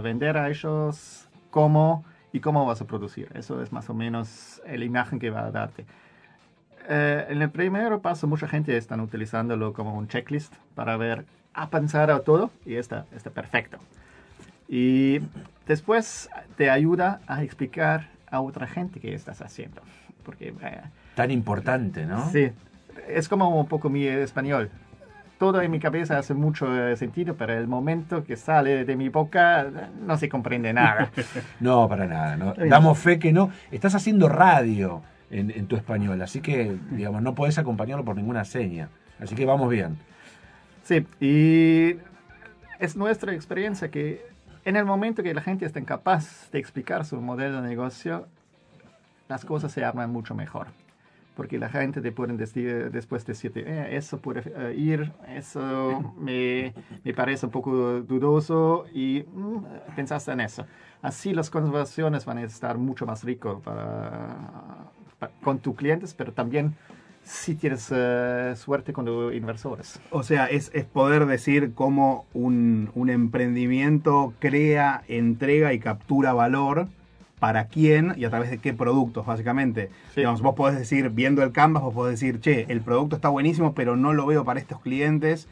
vender 0.00 0.38
a 0.38 0.48
ellos, 0.48 1.28
cómo 1.50 2.06
y 2.32 2.40
cómo 2.40 2.66
vas 2.66 2.80
a 2.80 2.86
producir. 2.86 3.28
Eso 3.34 3.62
es 3.62 3.72
más 3.72 3.88
o 3.90 3.94
menos 3.94 4.62
la 4.66 4.84
imagen 4.84 5.18
que 5.18 5.30
va 5.30 5.46
a 5.46 5.50
darte. 5.50 5.84
Eh, 6.88 7.26
en 7.28 7.42
el 7.42 7.50
primer 7.50 7.98
paso, 8.00 8.26
mucha 8.26 8.48
gente 8.48 8.76
está 8.76 8.96
utilizándolo 8.96 9.72
como 9.72 9.96
un 9.96 10.08
checklist 10.08 10.54
para 10.74 10.96
ver, 10.96 11.26
a 11.52 11.68
pensar 11.68 12.10
a 12.10 12.20
todo 12.20 12.50
y 12.64 12.76
está, 12.76 13.06
está 13.14 13.30
perfecto. 13.30 13.78
Y 14.68 15.20
después 15.66 16.30
te 16.56 16.70
ayuda 16.70 17.20
a 17.26 17.42
explicar 17.42 18.08
a 18.30 18.40
otra 18.40 18.66
gente 18.66 19.00
qué 19.00 19.14
estás 19.14 19.42
haciendo. 19.42 19.82
Porque 20.24 20.48
eh, 20.48 20.80
Tan 21.14 21.30
importante, 21.30 22.06
¿no? 22.06 22.30
Sí, 22.30 22.50
es 23.06 23.28
como 23.28 23.48
un 23.60 23.66
poco 23.66 23.90
mi 23.90 24.06
español. 24.06 24.70
Todo 25.38 25.62
en 25.62 25.70
mi 25.70 25.78
cabeza 25.78 26.18
hace 26.18 26.34
mucho 26.34 26.66
eh, 26.76 26.96
sentido, 26.96 27.36
pero 27.36 27.52
el 27.56 27.68
momento 27.68 28.24
que 28.24 28.36
sale 28.36 28.84
de 28.84 28.96
mi 28.96 29.08
boca 29.08 29.66
no 30.04 30.16
se 30.16 30.28
comprende 30.28 30.72
nada. 30.72 31.10
No, 31.60 31.88
para 31.88 32.06
nada. 32.06 32.36
¿no? 32.36 32.54
Damos 32.54 32.98
fe 32.98 33.18
que 33.18 33.32
no. 33.32 33.50
Estás 33.70 33.94
haciendo 33.94 34.28
radio 34.28 35.02
en, 35.30 35.50
en 35.50 35.66
tu 35.66 35.76
español, 35.76 36.20
así 36.22 36.40
que, 36.40 36.76
digamos, 36.90 37.22
no 37.22 37.34
podés 37.34 37.58
acompañarlo 37.58 38.04
por 38.04 38.16
ninguna 38.16 38.44
seña. 38.44 38.88
Así 39.20 39.34
que 39.34 39.44
vamos 39.44 39.70
bien. 39.70 39.98
Sí, 40.82 41.06
y 41.20 41.98
es 42.78 42.96
nuestra 42.96 43.34
experiencia 43.34 43.90
que 43.90 44.24
en 44.64 44.76
el 44.76 44.84
momento 44.84 45.22
que 45.22 45.34
la 45.34 45.40
gente 45.40 45.66
está 45.66 45.78
incapaz 45.78 46.50
de 46.50 46.58
explicar 46.58 47.04
su 47.04 47.20
modelo 47.20 47.62
de 47.62 47.68
negocio, 47.68 48.26
las 49.28 49.44
cosas 49.44 49.72
se 49.72 49.84
arman 49.84 50.10
mucho 50.10 50.34
mejor. 50.34 50.68
Porque 51.38 51.56
la 51.56 51.68
gente 51.68 52.00
te 52.00 52.10
puede 52.10 52.36
decir 52.36 52.90
después 52.90 53.24
decirte, 53.24 53.60
"Eh, 53.64 53.96
eso 53.96 54.18
puede 54.18 54.42
eh, 54.56 54.74
ir, 54.76 55.12
eso 55.28 56.12
me, 56.18 56.74
me 57.04 57.14
parece 57.14 57.46
un 57.46 57.52
poco 57.52 58.00
dudoso 58.00 58.86
y 58.92 59.24
mm, 59.32 59.94
pensaste 59.94 60.32
en 60.32 60.40
eso. 60.40 60.66
Así 61.00 61.32
las 61.32 61.48
conversaciones 61.48 62.24
van 62.24 62.38
a 62.38 62.42
estar 62.42 62.76
mucho 62.76 63.06
más 63.06 63.24
para, 63.62 64.34
pa- 65.20 65.30
con 65.40 65.60
tus 65.60 65.76
clientes, 65.76 66.12
pero 66.12 66.32
también 66.32 66.74
si 67.22 67.54
tienes 67.54 67.88
eh, 67.94 68.54
suerte 68.56 68.92
con 68.92 69.04
los 69.04 69.32
inversores. 69.32 70.00
O 70.10 70.24
sea, 70.24 70.46
es, 70.46 70.72
es 70.74 70.86
poder 70.86 71.26
decir 71.26 71.72
cómo 71.72 72.26
un, 72.34 72.90
un 72.96 73.10
emprendimiento 73.10 74.32
crea, 74.40 75.04
entrega 75.06 75.72
y 75.72 75.78
captura 75.78 76.32
valor 76.32 76.88
para 77.38 77.66
quién 77.66 78.14
y 78.16 78.24
a 78.24 78.30
través 78.30 78.50
de 78.50 78.58
qué 78.58 78.72
productos, 78.72 79.26
básicamente. 79.26 79.90
Sí. 80.14 80.20
Digamos, 80.20 80.42
vos 80.42 80.54
podés 80.54 80.78
decir, 80.78 81.10
viendo 81.10 81.42
el 81.42 81.52
Canvas, 81.52 81.82
vos 81.82 81.94
podés 81.94 82.20
decir, 82.20 82.40
che, 82.40 82.66
el 82.68 82.80
producto 82.80 83.16
está 83.16 83.28
buenísimo, 83.28 83.74
pero 83.74 83.96
no 83.96 84.12
lo 84.12 84.26
veo 84.26 84.44
para 84.44 84.60
estos 84.60 84.80
clientes. 84.80 85.48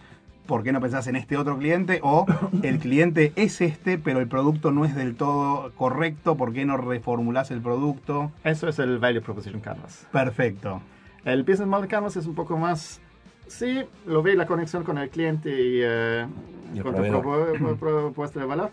¿por 0.46 0.62
qué 0.62 0.72
no 0.72 0.80
pensás 0.80 1.06
en 1.08 1.16
este 1.16 1.36
otro 1.36 1.58
cliente? 1.58 2.00
O 2.02 2.24
el 2.62 2.78
cliente 2.78 3.32
es 3.36 3.60
este, 3.60 3.98
pero 3.98 4.20
el 4.20 4.28
producto 4.28 4.70
no 4.72 4.84
es 4.84 4.94
del 4.94 5.16
todo 5.16 5.72
correcto, 5.74 6.36
¿por 6.36 6.52
qué 6.52 6.64
no 6.64 6.76
reformulás 6.76 7.50
el 7.50 7.60
producto? 7.60 8.32
Eso 8.44 8.68
es 8.68 8.78
el 8.78 8.98
Value 8.98 9.20
Proposition 9.20 9.60
Canvas. 9.60 10.06
Perfecto. 10.12 10.80
El 11.24 11.42
Business 11.42 11.66
Model 11.66 11.88
Canvas 11.88 12.16
es 12.16 12.26
un 12.26 12.34
poco 12.34 12.56
más, 12.56 13.00
sí, 13.48 13.82
lo 14.06 14.22
ve 14.22 14.34
la 14.34 14.46
conexión 14.46 14.84
con 14.84 14.98
el 14.98 15.10
cliente 15.10 15.50
y, 15.50 15.80
eh, 15.82 16.26
Y 16.72 16.78
el 16.78 16.82
con 16.84 16.94
tu 16.94 17.02
proveedor. 17.02 17.76
propuesta 17.78 18.40
de 18.40 18.46
valor, 18.46 18.70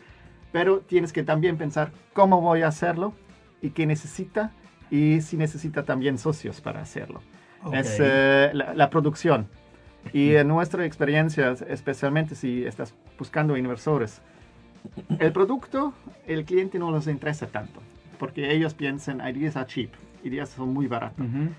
pero 0.53 0.79
tienes 0.79 1.12
que 1.12 1.24
también 1.24 1.57
pensar 1.57 1.91
cómo 2.13 2.39
voy 2.39 2.62
a 2.62 2.67
hacerlo 2.67 3.13
y 3.62 3.72
qué 3.72 3.86
necesita 3.86 4.51
y 4.89 5.19
si 5.22 5.36
necesita 5.36 5.83
también 5.83 6.17
socios 6.17 6.62
para 6.62 6.79
hacerlo. 6.79 7.22
Es 7.74 7.98
eh, 8.00 8.51
la, 8.53 8.74
la 8.74 8.89
producción. 8.89 9.48
Y 10.13 10.36
en 10.36 10.48
nuestra 10.48 10.86
experiencia, 10.86 11.55
especialmente 11.67 12.36
si 12.36 12.65
estás 12.65 12.93
buscando 13.17 13.57
inversores, 13.57 14.22
el 15.19 15.31
producto, 15.31 15.93
el 16.27 16.45
cliente 16.45 16.77
no 16.77 16.95
les 16.95 17.07
interesa 17.07 17.48
tanto, 17.48 17.81
porque 18.19 18.53
ellos 18.53 18.74
piensan, 18.74 19.22
ideas 19.27 19.55
are 19.55 19.65
cheap, 19.65 19.91
ideas 20.24 20.50
son 20.50 20.74
muy 20.74 20.88
baratas. 20.88 21.25
Ujú. 21.25 21.50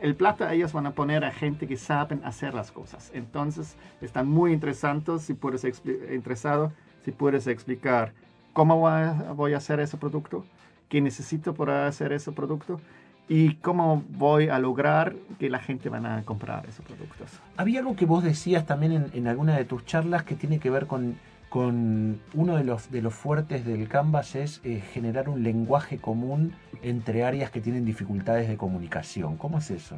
El 0.00 0.14
plata 0.14 0.52
ellos 0.54 0.72
van 0.72 0.86
a 0.86 0.92
poner 0.92 1.24
a 1.24 1.32
gente 1.32 1.66
que 1.66 1.76
saben 1.76 2.22
hacer 2.24 2.54
las 2.54 2.70
cosas. 2.70 3.10
Entonces, 3.14 3.76
están 4.00 4.28
muy 4.28 4.52
interesantes 4.52 5.22
si 5.22 5.34
puedes 5.34 5.64
interesado, 5.64 6.72
si 7.06 7.12
puedes 7.12 7.46
explicar 7.46 8.12
cómo 8.52 8.80
voy 8.80 9.52
a, 9.52 9.56
hacer 9.56 9.78
ese 9.78 9.96
producto, 9.96 10.44
qué 10.88 11.00
necesito 11.00 11.54
para 11.54 11.86
hacer 11.86 12.12
ese 12.12 12.32
producto 12.32 12.80
y 13.28 13.54
cómo 13.56 14.02
voy 14.08 14.48
a 14.48 14.58
lograr 14.58 15.14
que 15.38 15.48
la 15.48 15.60
gente 15.60 15.88
van 15.88 16.04
a 16.04 16.24
comprar 16.24 16.66
esos 16.66 16.84
productos. 16.84 17.30
Había 17.56 17.78
algo 17.78 17.94
que 17.94 18.06
vos 18.06 18.24
decías 18.24 18.66
también 18.66 18.90
en, 18.90 19.06
en 19.12 19.28
alguna 19.28 19.56
de 19.56 19.64
tus 19.64 19.84
charlas 19.84 20.24
que 20.24 20.34
tiene 20.34 20.58
que 20.58 20.68
ver 20.68 20.88
con, 20.88 21.14
con 21.48 22.18
uno 22.34 22.56
de 22.56 22.64
los, 22.64 22.90
de 22.90 23.02
los 23.02 23.14
fuertes 23.14 23.64
del 23.64 23.86
Canvas 23.88 24.34
es 24.34 24.60
eh, 24.64 24.80
generar 24.80 25.28
un 25.28 25.44
lenguaje 25.44 25.98
común 25.98 26.54
entre 26.82 27.22
áreas 27.22 27.52
que 27.52 27.60
tienen 27.60 27.84
dificultades 27.84 28.48
de 28.48 28.56
comunicación. 28.56 29.36
¿Cómo 29.36 29.58
es 29.58 29.70
eso? 29.70 29.96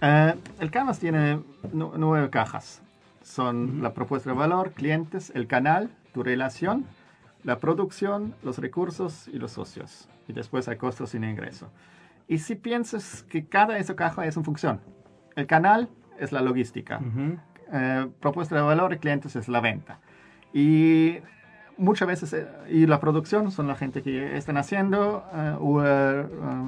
Eh, 0.00 0.34
el 0.58 0.70
Canvas 0.72 0.98
tiene 0.98 1.38
nu- 1.72 1.92
nueve 1.96 2.28
cajas. 2.28 2.82
Son 3.22 3.82
la 3.82 3.94
propuesta 3.94 4.30
de 4.30 4.36
valor, 4.36 4.72
clientes, 4.72 5.30
el 5.34 5.46
canal, 5.46 5.90
tu 6.14 6.22
relación, 6.22 6.86
la 7.42 7.58
producción, 7.58 8.34
los 8.42 8.56
recursos 8.58 9.28
y 9.28 9.38
los 9.38 9.52
socios. 9.52 10.08
Y 10.28 10.32
después 10.32 10.66
hay 10.68 10.76
costos 10.76 11.10
sin 11.10 11.24
ingreso. 11.24 11.68
Y 12.26 12.38
si 12.38 12.54
piensas 12.54 13.24
que 13.24 13.44
cada 13.44 13.74
de 13.74 13.80
esas 13.80 13.96
cajas 13.96 14.26
es 14.26 14.36
una 14.36 14.44
función. 14.44 14.80
El 15.36 15.46
canal 15.46 15.90
es 16.18 16.32
la 16.32 16.40
logística. 16.40 17.00
Eh, 17.72 18.08
propuesta 18.20 18.54
de 18.54 18.62
valor 18.62 18.94
y 18.94 18.98
clientes 18.98 19.36
es 19.36 19.48
la 19.48 19.60
venta. 19.60 19.98
Y 20.52 21.18
muchas 21.76 22.08
veces, 22.08 22.32
eh, 22.32 22.46
y 22.70 22.86
la 22.86 23.00
producción 23.00 23.50
son 23.50 23.66
la 23.66 23.74
gente 23.74 24.02
que 24.02 24.36
están 24.36 24.56
haciendo 24.56 25.24
eh, 25.34 25.56
o, 25.58 25.82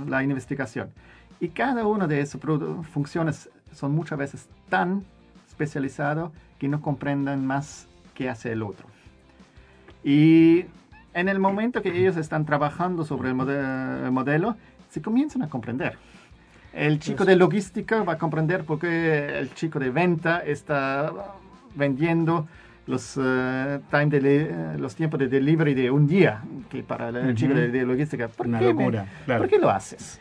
la 0.07 0.23
investigación. 0.23 0.91
Y 1.39 1.49
cada 1.49 1.87
una 1.87 2.07
de 2.07 2.21
esas 2.21 2.41
funciones 2.91 3.49
son 3.73 3.95
muchas 3.95 4.19
veces 4.19 4.49
tan 4.69 5.05
especializado 5.47 6.33
que 6.59 6.69
no 6.69 6.81
comprenden 6.81 7.47
más 7.47 7.89
qué 8.15 8.29
hace 8.29 8.53
el 8.53 8.63
otro. 8.63 8.96
Y 10.07 10.65
en 11.15 11.29
el 11.29 11.41
momento 11.41 11.83
que 11.83 11.89
ellos 11.89 12.17
están 12.17 12.45
trabajando 12.47 13.05
sobre 13.05 13.31
el, 13.31 13.35
mode- 13.35 14.05
el 14.05 14.13
modelo, 14.13 14.57
se 14.89 15.03
comienzan 15.03 15.43
a 15.43 15.49
comprender. 15.49 15.99
El 16.73 17.01
chico 17.01 17.25
de 17.25 17.35
logística 17.35 18.05
va 18.05 18.13
a 18.13 18.19
comprender 18.19 18.63
por 18.65 18.79
qué 18.79 19.37
el 19.41 19.53
chico 19.55 19.81
de 19.81 19.91
venta 19.91 20.45
está 20.45 21.13
vendiendo 21.75 22.47
los, 22.87 23.19
eh, 23.21 23.81
time 23.91 24.09
eh, 24.13 24.77
los 24.79 24.95
tiempos 24.95 25.19
de 25.19 25.27
delivery 25.27 25.75
de 25.75 25.91
un 25.91 26.07
día, 26.07 26.41
que 26.71 26.85
para 26.85 27.09
el 27.09 27.17
Ujú. 27.25 27.35
chico 27.35 27.55
de, 27.55 27.69
de 27.69 27.85
logística. 27.85 28.29
¿Por 28.29 28.47
Una 28.47 28.61
qué 28.61 28.73
me- 28.73 28.85
locura, 28.85 29.07
claro. 29.25 29.41
¿Por 29.41 29.51
qué 29.51 29.59
lo 29.59 29.71
haces? 29.71 30.21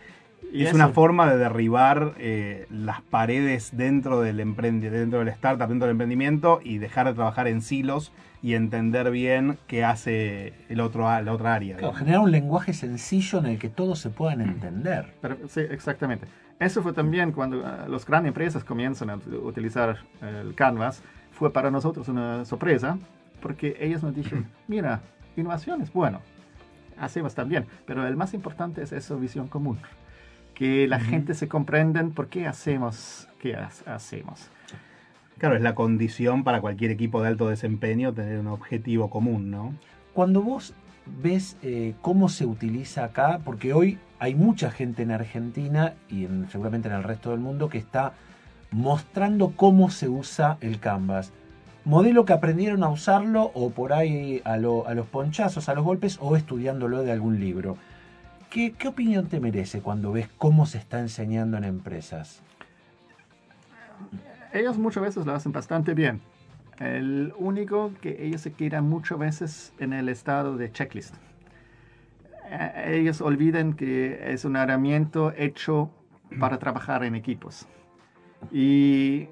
Y 0.54 0.62
es 0.64 0.68
eso- 0.70 0.76
una 0.76 0.90
forma 0.90 1.30
de 1.30 1.38
derribar 1.38 2.14
eh, 2.18 2.66
las 2.70 3.02
paredes 3.02 3.76
dentro 3.76 4.22
del 4.22 4.38
dentro 4.38 5.20
del 5.20 5.28
startup, 5.30 5.68
dentro 5.68 5.88
del 5.88 5.94
emprendimiento 5.94 6.60
y 6.64 6.78
dejar 6.78 7.08
de 7.08 7.14
trabajar 7.14 7.48
en 7.48 7.62
silos 7.62 8.12
y 8.42 8.54
entender 8.54 9.10
bien 9.12 9.58
qué 9.68 9.84
hace 9.84 10.54
el 10.70 10.80
otro, 10.80 11.10
a- 11.10 11.22
la 11.22 11.34
otra 11.34 11.56
área. 11.56 11.78
Claro, 11.78 11.94
generar 11.96 12.20
un 12.22 12.32
lenguaje 12.32 12.74
sencillo 12.74 13.40
en 13.40 13.48
el 13.48 13.58
que 13.60 13.70
todos 13.70 14.00
se 14.00 14.10
puedan 14.12 14.42
entender. 14.42 15.14
Pero, 15.22 15.38
sí, 15.48 15.62
exactamente. 15.62 16.28
Eso 16.60 16.82
fue 16.84 16.94
también 16.94 17.32
cuando 17.32 17.58
uh, 17.60 17.90
las 17.90 18.06
grandes 18.06 18.30
empresas 18.30 18.64
comienzan 18.64 19.10
a 19.10 19.18
ut- 19.18 19.44
utilizar 19.44 19.98
el 20.22 20.54
Canvas, 20.56 21.02
fue 21.32 21.52
para 21.52 21.70
nosotros 21.72 22.08
una 22.08 22.46
sorpresa, 22.46 22.98
porque 23.42 23.76
ellos 23.80 24.04
nos 24.04 24.16
dijeron, 24.16 24.46
mira, 24.68 25.02
innovación 25.36 25.82
es 25.82 25.92
bueno, 25.92 26.22
hacemos 26.98 27.36
también, 27.36 27.66
pero 27.86 28.08
el 28.08 28.16
más 28.16 28.34
importante 28.34 28.82
es 28.84 28.94
esa 28.94 29.16
visión 29.16 29.48
común, 29.50 29.80
que 30.56 30.88
la 30.88 31.00
gente 31.00 31.34
se 31.36 31.48
comprenda 31.48 32.04
por 32.16 32.28
qué 32.28 32.48
hacemos, 32.48 33.28
qué 33.40 33.56
ha- 33.56 33.70
hacemos. 33.86 34.50
Claro, 35.38 35.56
es 35.56 35.62
la 35.62 35.76
condición 35.76 36.44
para 36.44 36.62
cualquier 36.62 36.92
equipo 36.92 37.22
de 37.22 37.28
alto 37.28 37.50
desempeño 37.50 38.14
tener 38.14 38.40
un 38.40 38.48
objetivo 38.48 39.10
común, 39.10 39.52
¿no? 39.52 39.74
Cuando 40.14 40.42
vos 40.42 40.74
ves 41.22 41.58
eh, 41.62 41.94
cómo 42.02 42.30
se 42.30 42.46
utiliza 42.46 43.04
acá, 43.04 43.42
porque 43.44 43.74
hoy 43.74 44.00
hay 44.18 44.34
mucha 44.34 44.72
gente 44.72 45.04
en 45.04 45.12
Argentina 45.12 45.94
y 46.10 46.24
en- 46.26 46.48
seguramente 46.50 46.88
en 46.88 46.96
el 46.96 47.04
resto 47.04 47.32
del 47.32 47.42
mundo 47.42 47.68
que 47.70 47.78
está 47.78 48.14
mostrando 48.72 49.52
cómo 49.56 49.90
se 49.90 50.08
usa 50.10 50.58
el 50.62 50.80
Canvas. 50.80 51.32
Modelo 51.84 52.26
que 52.26 52.34
aprendieron 52.34 52.84
a 52.84 52.90
usarlo 52.90 53.52
o 53.54 53.70
por 53.70 53.94
ahí 53.94 54.42
a, 54.46 54.58
lo- 54.58 54.88
a 54.88 54.96
los 54.96 55.06
ponchazos, 55.06 55.70
a 55.70 55.76
los 55.76 55.84
golpes 55.84 56.18
o 56.22 56.36
estudiándolo 56.36 57.04
de 57.04 57.12
algún 57.12 57.40
libro. 57.40 57.78
¿Qué, 58.56 58.72
qué 58.72 58.88
opinión 58.88 59.28
te 59.28 59.42
merece 59.42 59.82
cuando 59.82 60.14
ves 60.14 60.30
cómo 60.38 60.66
se 60.66 60.78
está 60.78 61.02
enseñando 61.02 61.58
en 61.58 61.66
empresas? 61.66 62.42
Ellos 64.54 64.78
muchas 64.78 65.04
veces 65.04 65.26
lo 65.26 65.34
hacen 65.34 65.52
bastante 65.52 65.94
bien. 65.94 66.22
El 66.80 67.34
único 67.38 67.92
que 68.00 68.26
ellos 68.26 68.40
se 68.40 68.54
quedan 68.54 68.88
muchas 68.88 69.20
veces 69.20 69.74
en 69.78 69.92
el 69.92 70.08
estado 70.08 70.56
de 70.56 70.72
checklist. 70.72 71.16
Eh, 72.50 73.02
Ellos 73.02 73.20
olvidan 73.20 73.74
que 73.74 74.32
es 74.32 74.46
un 74.46 74.56
herramienta 74.56 75.34
hecho 75.36 75.92
para 76.40 76.58
trabajar 76.58 77.04
en 77.04 77.16
equipos. 77.16 77.68
Y 78.54 79.28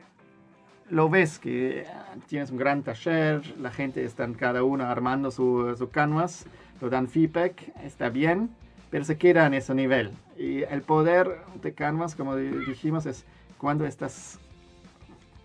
lo 0.90 1.08
ves 1.08 1.40
que 1.40 1.86
ah, 1.90 2.16
tienes 2.28 2.52
un 2.52 2.58
gran 2.58 2.84
taller, 2.84 3.56
la 3.58 3.72
gente 3.72 4.04
está 4.04 4.30
cada 4.34 4.66
uno 4.66 4.84
armando 4.84 5.32
su, 5.32 5.74
su 5.78 5.90
canvas, 5.92 6.46
lo 6.82 6.90
dan 6.90 7.08
feedback, 7.08 7.72
está 7.86 8.10
bien, 8.10 8.50
pero 8.94 9.04
se 9.06 9.18
queda 9.18 9.48
en 9.48 9.56
ese 9.56 9.74
nivel. 9.74 10.12
Y 10.38 10.62
el 10.62 10.84
poder 10.84 11.40
de 11.64 11.74
canvas, 11.74 12.16
como 12.16 12.36
di- 12.36 12.64
dijimos, 12.68 13.08
es 13.08 13.26
cuando 13.58 13.88
estás 13.88 14.40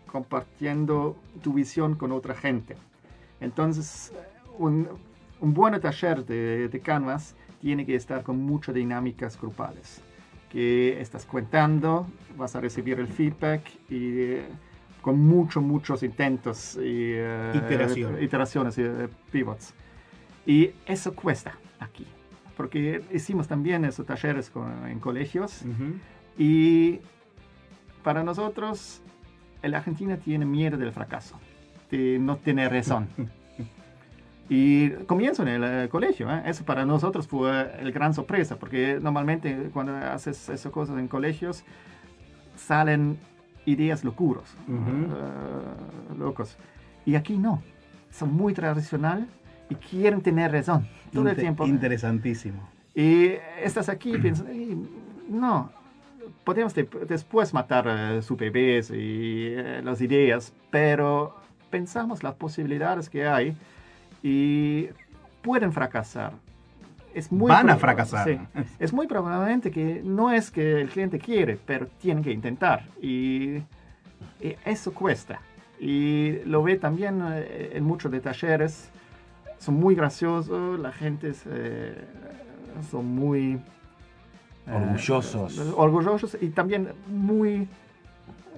compartiendo 0.07 1.17
tu 1.43 1.55
visión 1.55 1.95
con 1.95 2.13
otra 2.13 2.35
gente. 2.35 2.77
Entonces, 3.41 4.13
un, 4.59 4.87
un 5.41 5.55
buen 5.55 5.81
taller 5.81 6.27
de, 6.27 6.69
de 6.69 6.81
Canvas 6.81 7.35
tiene 7.63 7.87
que 7.87 7.95
estar 7.95 8.23
con 8.23 8.37
muchas 8.39 8.75
dinámicas 8.75 9.41
grupales. 9.41 10.03
Que 10.53 11.01
estás 11.01 11.25
cuentando, 11.25 12.07
vas 12.37 12.55
a 12.55 12.61
recibir 12.61 13.01
el 13.01 13.07
feedback 13.09 13.63
y 13.89 14.21
eh, 14.21 14.49
con 15.01 15.19
muchos, 15.21 15.63
muchos 15.63 16.03
intentos 16.03 16.75
y 16.77 17.13
eh, 17.15 17.53
iteraciones 18.21 18.77
y 18.77 18.83
eh, 18.83 19.09
pivots. 19.33 19.73
Y 20.45 20.71
eso 20.85 21.15
cuesta 21.15 21.55
aquí. 21.81 22.07
Porque 22.59 23.03
hicimos 23.15 23.47
también 23.49 23.85
esos 23.87 24.05
talleres 24.05 24.51
con- 24.51 24.87
en 24.89 24.99
colegios 24.99 25.63
Ujú. 25.63 25.95
y 26.37 26.99
para 28.03 28.23
nosotros, 28.25 29.01
el 29.63 29.75
Argentina 29.75 30.17
tiene 30.17 30.45
miedo 30.45 30.77
del 30.77 30.93
fracaso, 30.93 31.39
de 31.91 32.19
no 32.19 32.37
tener 32.37 32.71
razón. 32.73 33.09
Y 34.51 34.89
comienzo 35.05 35.43
en 35.43 35.49
el 35.49 35.63
eh, 35.85 35.89
colegio, 35.91 36.31
¿eh? 36.33 36.43
eso 36.47 36.65
para 36.65 36.87
nosotros 36.87 37.29
fue 37.29 37.71
el 37.81 37.93
gran 37.93 38.15
sorpresa, 38.15 38.57
porque 38.57 38.99
normalmente 38.99 39.69
cuando 39.75 39.95
haces 39.95 40.49
esas 40.49 40.73
cosas 40.73 40.97
en 40.99 41.07
colegios 41.07 41.65
salen 42.57 43.19
ideas 43.67 44.05
locuros, 44.05 44.55
Ujú. 44.67 45.13
eh, 45.15 46.19
locos. 46.19 46.57
Y 47.05 47.15
aquí 47.17 47.37
no, 47.37 47.63
son 48.11 48.33
muy 48.33 48.55
tradicional 48.55 49.29
y 49.71 49.75
quieren 49.75 50.21
tener 50.21 50.53
razón 50.53 50.87
todo 51.13 51.25
el 51.29 51.35
Inte- 51.37 51.41
tiempo. 51.41 51.67
Interesantísimo. 51.67 52.69
Y 52.95 53.33
estás 53.63 53.89
aquí 53.89 54.15
y 54.15 54.19
piensas, 54.23 54.47
"Ey, 54.49 54.77
no, 55.29 55.71
podemos 56.45 56.75
de- 56.75 56.89
después 57.09 57.53
matar 57.55 57.87
eh, 57.89 58.23
sus 58.23 58.37
bebés 58.39 58.91
y 58.91 59.49
eh, 59.57 59.81
las 59.85 60.01
ideas, 60.01 60.53
pero 60.71 61.37
pensamos 61.71 62.23
las 62.23 62.35
posibilidades 62.35 63.09
que 63.11 63.27
hay 63.27 63.57
y 64.23 64.89
pueden 65.43 65.73
fracasar. 65.73 66.33
Es 67.15 67.33
muy 67.33 67.49
Van 67.49 67.69
a 67.71 67.77
fracasar. 67.77 68.27
sí. 68.29 68.39
es 68.79 68.93
muy 68.93 69.07
probablemente 69.07 69.71
que 69.71 70.03
no 70.05 70.31
es 70.33 70.51
que 70.51 70.81
el 70.81 70.89
cliente 70.89 71.19
quiere, 71.19 71.59
pero 71.67 71.87
tienen 72.01 72.23
que 72.23 72.33
intentar 72.33 72.85
y, 73.03 73.57
y 74.41 74.57
eso 74.65 74.93
cuesta. 74.93 75.41
Y 75.81 76.39
lo 76.45 76.63
ve 76.63 76.77
también 76.77 77.23
eh, 77.25 77.71
en 77.75 77.85
muchos 77.85 78.11
de 78.11 78.21
talleres. 78.21 78.91
Son 79.59 79.75
muy 79.75 79.95
graciosos, 79.95 80.79
la 80.79 80.93
gente 80.93 81.31
es, 81.31 81.43
eh, 81.47 81.95
son 82.91 83.07
muy... 83.07 83.59
eh, 84.67 84.73
Orgullosos. 84.73 85.59
orgullosos 85.77 86.37
y 86.41 86.49
también 86.51 86.89
muy 87.09 87.69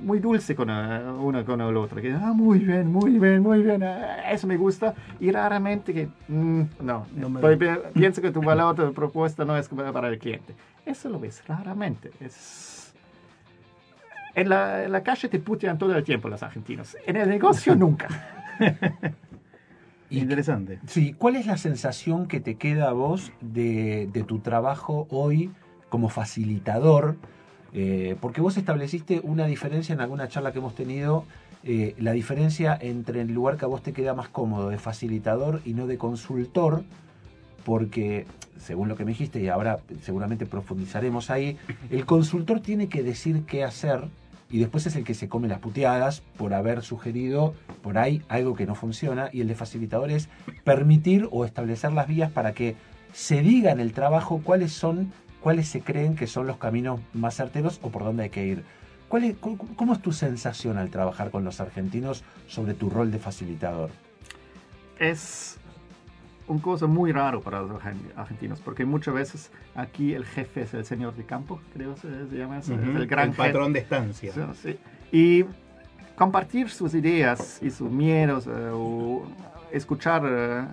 muy 0.03 0.19
dulce 0.19 0.55
con 0.55 0.71
eh, 0.71 1.03
uno 1.21 1.45
con 1.45 1.61
el 1.61 1.77
otro. 1.77 2.01
Que, 2.01 2.11
ah, 2.15 2.33
muy 2.35 2.59
bien, 2.61 2.91
muy 2.91 3.19
bien, 3.19 3.43
muy 3.43 3.63
bien. 3.63 3.83
ah, 3.83 4.31
eso 4.33 4.47
me 4.47 4.57
gusta. 4.57 4.95
Y 5.21 5.31
raramente 5.31 5.93
que, 5.93 6.09
mm, 6.29 6.63
no, 6.81 7.07
No 7.15 7.29
me- 7.29 7.41
pues, 7.41 7.59
pi- 7.59 7.67
pienso 7.93 8.23
que 8.23 8.31
tu 8.31 8.41
valor, 8.41 8.75
tu 8.75 8.95
propuesta 8.95 9.45
no 9.45 9.57
es 9.59 9.69
para 9.69 10.09
el 10.09 10.19
cliente. 10.19 10.55
Eso 10.87 11.11
lo 11.11 11.21
ves 11.21 11.43
raramente. 11.47 12.11
Es... 12.21 12.95
En 14.35 14.49
la, 14.49 14.85
en 14.85 14.93
la 14.93 15.03
calle 15.03 15.29
te 15.29 15.39
putean 15.39 15.77
todo 15.77 15.95
el 15.95 16.03
tiempo 16.05 16.29
los 16.31 16.43
argentinos. 16.43 16.97
En 17.07 17.17
el 17.17 17.29
negocio 17.29 17.75
nunca. 17.77 18.09
Y- 20.11 20.19
Interesante. 20.19 20.81
Sí, 20.87 21.15
¿cuál 21.17 21.37
es 21.37 21.47
la 21.47 21.57
sensación 21.57 22.27
que 22.27 22.41
te 22.41 22.57
queda 22.57 22.89
a 22.89 22.93
vos 22.93 23.33
de, 23.41 24.09
de 24.13 24.23
tu 24.25 24.41
trabajo 24.41 25.07
hoy 25.11 25.51
como 25.89 26.09
facilitador? 26.09 27.17
Eh, 27.73 28.17
porque 28.21 28.41
vos 28.41 28.57
estableciste 28.57 29.21
una 29.23 29.47
diferencia 29.47 29.93
en 29.93 30.01
alguna 30.01 30.29
charla 30.29 30.53
que 30.53 30.59
hemos 30.59 30.75
tenido, 30.75 31.25
eh, 31.63 31.95
la 31.99 32.13
diferencia 32.13 32.77
entre 32.81 33.21
el 33.21 33.33
lugar 33.33 33.57
que 33.57 33.65
a 33.65 33.69
vos 33.69 33.83
te 33.83 33.93
queda 33.93 34.13
más 34.15 34.29
cómodo 34.29 34.71
de 34.71 34.79
facilitador 34.79 35.61
y 35.65 35.75
no 35.75 35.87
de 35.87 35.97
consultor, 35.97 36.83
porque 37.65 38.27
según 38.59 38.89
lo 38.89 38.97
que 38.97 39.05
me 39.05 39.13
dijiste, 39.13 39.41
y 39.41 39.49
ahora 39.49 39.79
seguramente 40.03 40.47
profundizaremos 40.47 41.31
ahí, 41.31 41.57
el 41.91 42.05
consultor 42.07 42.61
tiene 42.61 42.89
que 42.89 43.03
decir 43.03 43.43
qué 43.47 43.63
hacer 43.63 44.09
y 44.51 44.59
después 44.59 44.87
es 44.87 44.97
el 44.97 45.05
que 45.05 45.15
se 45.15 45.29
come 45.29 45.49
las 45.49 45.61
puteadas 45.61 46.23
por 46.37 46.55
haber 46.55 46.83
sugerido 46.83 47.55
por 47.83 47.99
ahí 47.99 48.23
algo 48.29 48.55
que 48.55 48.67
no 48.67 48.75
funciona 48.75 49.31
y 49.33 49.41
el 49.41 49.49
de 49.49 49.55
facilitador 49.55 50.11
es 50.11 50.29
permitir 50.65 51.29
o 51.31 51.45
establecer 51.45 51.93
las 51.93 52.09
vías 52.09 52.31
para 52.31 52.53
que 52.53 52.77
se 53.13 53.43
diga 53.43 53.71
en 53.73 53.81
el 53.81 53.93
trabajo 53.93 54.41
cuáles 54.45 54.73
son, 54.73 55.13
cuáles 55.41 55.69
se 55.69 55.81
creen 55.81 56.17
que 56.17 56.27
son 56.27 56.47
los 56.47 56.57
caminos 56.59 57.01
más 57.15 57.37
certeros 57.37 57.79
o 57.83 57.91
por 57.91 58.05
dónde 58.05 58.25
hay 58.25 58.31
que 58.31 58.47
ir. 58.47 58.65
¿Cuál 59.09 59.25
es- 59.25 59.37
cómo, 59.39 59.93
es 59.93 60.03
tu 60.03 60.13
sensación 60.13 60.79
al 60.79 60.91
trabajar 60.91 61.31
con 61.31 61.43
los 61.45 61.61
argentinos 61.61 62.23
sobre 62.47 62.75
tu 62.75 62.91
rol 62.91 63.11
de 63.11 63.19
facilitador? 63.19 63.91
es 64.99 65.57
un 66.51 66.59
cosa 66.59 66.87
muy 66.87 67.13
raro 67.13 67.41
para 67.41 67.63
los 67.63 67.81
argen- 67.81 68.13
argentinos, 68.17 68.61
porque 68.61 68.85
muchas 68.85 69.15
veces 69.15 69.51
aquí 69.75 70.15
el 70.15 70.25
jefe 70.25 70.63
es 70.63 70.75
el 70.75 70.85
señor 70.85 71.15
de 71.15 71.25
campo, 71.25 71.61
creo 71.73 71.95
que 71.95 72.01
se 72.01 72.37
llama 72.37 72.59
es 72.59 72.69
el 72.69 73.07
gran 73.07 73.29
el 73.31 73.35
patrón 73.35 73.73
de 73.73 73.79
estancia. 73.79 74.33
Sí, 74.33 74.41
sí. 74.63 74.79
Y 75.13 75.45
compartir 76.17 76.69
sus 76.69 76.95
ideas 76.95 77.61
y 77.63 77.71
sus 77.71 77.91
miedos, 77.91 78.47
eh, 78.47 78.71
o 78.73 79.23
escuchar 79.73 80.23
eh, 80.27 80.65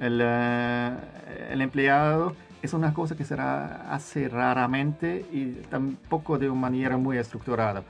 el, 0.00 0.20
eh, 0.22 0.96
el 1.50 1.60
empleado, 1.62 2.34
es 2.60 2.74
una 2.74 2.92
cosa 2.92 3.16
que 3.16 3.24
se 3.24 3.34
hace 3.40 4.28
raramente 4.28 5.24
y 5.32 5.52
tampoco 5.70 6.36
de 6.36 6.50
una 6.50 6.60
manera 6.62 6.96
muy 6.96 7.16
estructurada. 7.16 7.84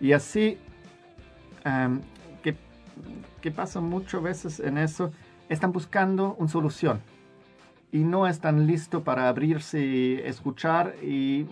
Y 0.00 0.12
así, 0.12 0.58
que, 2.42 2.54
que 3.40 3.50
pasa 3.50 3.80
muchas 3.80 4.22
veces 4.22 4.60
en 4.60 4.76
eso, 4.78 5.10
están 5.50 5.72
buscando 5.72 6.34
una 6.38 6.48
solución 6.48 7.00
y 7.92 7.98
no 7.98 8.26
están 8.26 8.66
listos 8.66 9.02
para 9.02 9.28
abrirse 9.28 10.26
escuchar 10.26 10.94
y 11.02 11.46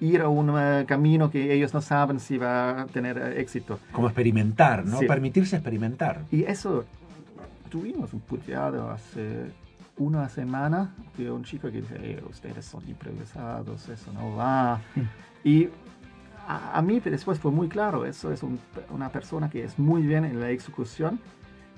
ir 0.00 0.20
a 0.22 0.28
un 0.28 0.54
eh, 0.58 0.84
camino 0.86 1.30
que 1.30 1.52
ellos 1.52 1.74
no 1.74 1.80
saben 1.80 2.18
si 2.18 2.38
va 2.38 2.82
a 2.82 2.86
tener 2.86 3.18
eh, 3.18 3.40
éxito. 3.40 3.78
Como 3.92 4.08
experimentar, 4.08 4.84
¿no? 4.86 4.98
Sí. 4.98 5.06
Permitirse 5.06 5.56
experimentar. 5.56 6.22
Y 6.30 6.44
eso, 6.44 6.84
tuvimos 7.68 8.12
un 8.14 8.20
puteado 8.20 8.90
hace 8.90 9.50
una 9.98 10.28
semana 10.28 10.94
de 11.16 11.30
un 11.30 11.42
chico 11.44 11.70
que 11.70 11.82
dice, 11.82 11.96
"Eh, 12.00 12.22
ustedes 12.30 12.64
son 12.64 12.88
improvisados, 12.88 13.88
eso 13.88 14.12
no 14.12 14.34
va. 14.36 14.80
Y 15.44 15.68
a, 16.46 16.78
a 16.78 16.82
mí 16.82 17.00
después 17.00 17.38
fue 17.40 17.50
muy 17.50 17.68
claro, 17.68 18.06
eso 18.06 18.32
es 18.32 18.42
un- 18.44 18.60
una 18.90 19.08
persona 19.10 19.50
que 19.50 19.64
es 19.64 19.78
muy 19.78 20.02
bien 20.02 20.24
en 20.24 20.40
la 20.40 20.50
ejecución, 20.50 21.18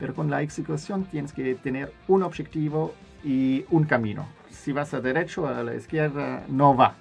pero 0.00 0.14
con 0.14 0.30
la 0.30 0.42
ejecución 0.42 1.04
tienes 1.04 1.32
que 1.32 1.54
tener 1.54 1.92
un 2.08 2.22
objetivo 2.24 2.94
y 3.22 3.64
un 3.70 3.84
camino. 3.84 4.26
Si 4.50 4.72
vas 4.72 4.92
a 4.94 5.00
derecho 5.00 5.42
o 5.42 5.46
a 5.46 5.62
la 5.62 5.74
izquierda, 5.76 6.42
no 6.48 6.74
va. 6.74 6.94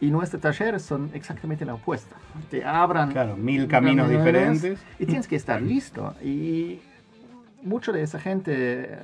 Y 0.00 0.10
nuestros 0.10 0.40
talleres 0.40 0.80
son 0.82 1.10
exactamente 1.12 1.64
la 1.66 1.74
opuesta. 1.74 2.16
Te 2.50 2.64
abran 2.64 3.10
Claro, 3.10 3.36
mil 3.36 3.68
caminos 3.68 4.08
diferentes. 4.08 4.80
y 4.98 5.04
tienes 5.04 5.28
que 5.28 5.36
estar 5.36 5.60
listo. 5.60 6.14
Y 6.24 6.80
mucho 7.62 7.92
de 7.92 8.02
esa 8.02 8.18
gente, 8.18 8.52
eh, 8.56 8.98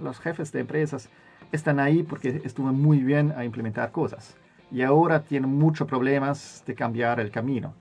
los 0.00 0.20
jefes 0.20 0.52
de 0.52 0.60
empresas, 0.60 1.08
están 1.50 1.80
ahí 1.80 2.02
porque 2.04 2.40
estuvo 2.44 2.72
muy 2.72 2.98
bien 2.98 3.32
a 3.36 3.44
implementar 3.44 3.90
cosas. 3.90 4.36
Y 4.70 4.82
ahora 4.82 5.22
tienen 5.24 5.50
muchos 5.50 5.88
problemas 5.88 6.62
de 6.66 6.74
cambiar 6.74 7.18
el 7.18 7.30
camino. 7.30 7.74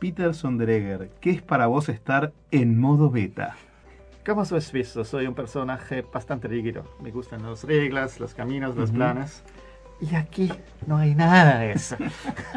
Peter 0.00 0.34
Sonderegger, 0.34 1.10
¿qué 1.20 1.30
es 1.30 1.42
para 1.42 1.66
vos 1.66 1.88
estar 1.88 2.32
en 2.50 2.80
modo 2.80 3.10
beta? 3.10 3.56
Como 4.26 4.44
soy 4.44 4.60
visto, 4.72 5.04
soy 5.04 5.26
un 5.26 5.34
personaje 5.34 6.04
bastante 6.12 6.48
rígido. 6.48 6.84
Me 7.02 7.10
gustan 7.10 7.42
las 7.42 7.64
reglas, 7.64 8.18
los 8.18 8.34
caminos, 8.34 8.76
los 8.76 8.88
Ujú. 8.90 8.98
planes. 8.98 9.42
Y 10.00 10.14
aquí 10.14 10.50
no 10.86 10.96
hay 10.96 11.14
nada 11.14 11.58
de 11.58 11.72
eso. 11.72 11.96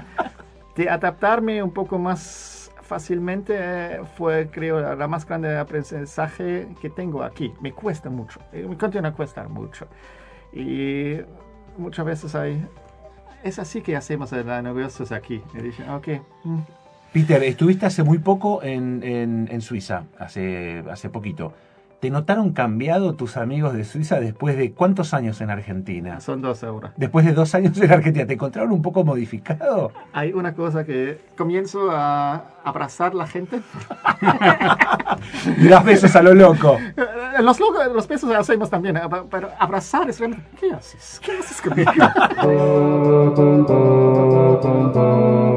de 0.77 0.89
adaptarme 0.89 1.61
un 1.61 1.71
poco 1.71 1.99
más 1.99 2.71
fácilmente 2.81 3.55
eh, 3.57 4.01
fue, 4.17 4.49
creo, 4.49 4.79
la- 4.95 5.07
más 5.07 5.25
grande 5.25 5.57
aprendizaje 5.57 6.67
que 6.81 6.89
tengo 6.89 7.23
aquí. 7.23 7.53
Me 7.61 7.73
cuesta 7.73 8.09
mucho. 8.09 8.39
eh, 8.53 8.65
Me 8.67 8.77
continúa 8.77 9.09
a 9.09 9.13
costar 9.13 9.49
mucho. 9.49 9.87
Y 10.53 11.17
muchas 11.77 12.05
veces 12.05 12.35
hay... 12.35 12.65
Es 13.43 13.59
así 13.59 13.81
que 13.81 13.97
hacemos 13.97 14.31
los 14.31 14.45
negocios 14.63 15.11
aquí. 15.11 15.43
Me 15.53 15.61
dicen, 15.61 15.89
ok, 15.89 16.07
mm, 16.45 16.59
Peter, 17.13 17.41
estuviste 17.43 17.85
hace 17.85 18.03
muy 18.03 18.17
poco 18.17 18.63
en, 18.63 19.01
en- 19.03 19.47
en 19.51 19.61
Suiza, 19.61 20.03
hace, 20.19 20.83
hace 20.91 21.09
poquito. 21.09 21.53
¿Te 21.99 22.09
notaron 22.09 22.51
cambiado 22.51 23.13
tus 23.15 23.37
amigos 23.37 23.73
de 23.75 23.85
Suiza 23.85 24.19
después 24.19 24.57
de 24.57 24.73
cuántos 24.73 25.13
años 25.13 25.39
en 25.39 25.49
Argentina? 25.49 26.19
son 26.19 26.41
dos 26.41 26.61
euros. 26.63 26.91
Después 26.97 27.25
de 27.25 27.31
dos 27.31 27.55
años 27.55 27.79
en 27.79 27.89
Argentina, 27.93 28.25
¿te 28.25 28.33
encontraron 28.33 28.73
un 28.73 28.81
poco 28.81 29.05
modificado? 29.05 29.93
Hay 30.11 30.33
una 30.33 30.53
cosa 30.53 30.83
que 30.85 31.21
comienzo 31.37 31.91
a 31.91 32.43
abrazar 32.65 33.15
la 33.15 33.25
gente. 33.27 33.61
Y 35.57 35.67
das 35.69 35.85
besos 35.85 36.13
a 36.17 36.21
lo 36.21 36.33
loco. 36.33 36.77
Eh, 36.97 37.41
Los, 37.41 37.57
locos- 37.59 37.87
los 37.93 38.05
besos 38.07 38.29
hacemos 38.35 38.69
también, 38.69 38.97
eh, 38.97 39.01
pero 39.31 39.49
abrazar 39.57 40.09
es 40.09 40.19
realmente... 40.19 40.45
¿Qué 40.59 40.73
haces? 40.73 41.21
¿Qué 41.23 41.31
haces 41.37 41.61
conmigo? 41.61 41.91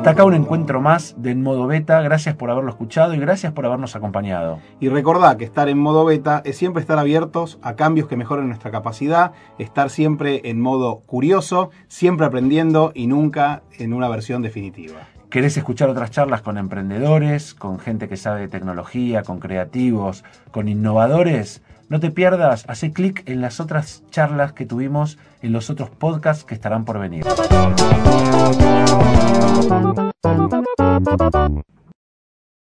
Hasta 0.00 0.12
acá 0.12 0.24
un 0.24 0.32
encuentro 0.32 0.80
más 0.80 1.14
de 1.18 1.30
En 1.30 1.42
Modo 1.42 1.66
Beta. 1.66 2.00
Gracias 2.00 2.34
por 2.34 2.50
haberlo 2.50 2.70
escuchado 2.70 3.12
y 3.12 3.18
gracias 3.18 3.52
por 3.52 3.66
habernos 3.66 3.94
acompañado. 3.96 4.58
Y 4.80 4.88
recordá 4.88 5.36
que 5.36 5.44
estar 5.44 5.68
en 5.68 5.76
modo 5.76 6.06
beta 6.06 6.40
es 6.46 6.56
siempre 6.56 6.80
estar 6.80 6.98
abiertos 6.98 7.58
a 7.60 7.76
cambios 7.76 8.08
que 8.08 8.16
mejoren 8.16 8.48
nuestra 8.48 8.70
capacidad, 8.70 9.32
estar 9.58 9.90
siempre 9.90 10.40
en 10.44 10.58
modo 10.58 11.00
curioso, 11.00 11.68
siempre 11.86 12.24
aprendiendo 12.24 12.92
y 12.94 13.08
nunca 13.08 13.62
en 13.78 13.92
una 13.92 14.08
versión 14.08 14.40
definitiva. 14.40 15.00
¿Querés 15.28 15.58
escuchar 15.58 15.90
otras 15.90 16.10
charlas 16.10 16.40
con 16.40 16.56
emprendedores, 16.56 17.52
con 17.52 17.78
gente 17.78 18.08
que 18.08 18.16
sabe 18.16 18.40
de 18.40 18.48
tecnología, 18.48 19.22
con 19.22 19.38
creativos, 19.38 20.24
con 20.50 20.68
innovadores? 20.68 21.60
No 21.90 21.98
te 21.98 22.12
pierdas, 22.12 22.66
hace 22.68 22.92
clic 22.92 23.24
en 23.26 23.40
las 23.40 23.58
otras 23.58 24.04
charlas 24.12 24.52
que 24.52 24.64
tuvimos 24.64 25.18
en 25.42 25.52
los 25.52 25.70
otros 25.70 25.90
podcasts 25.90 26.44
que 26.44 26.54
estarán 26.54 26.84
por 26.84 27.00
venir. 27.00 27.24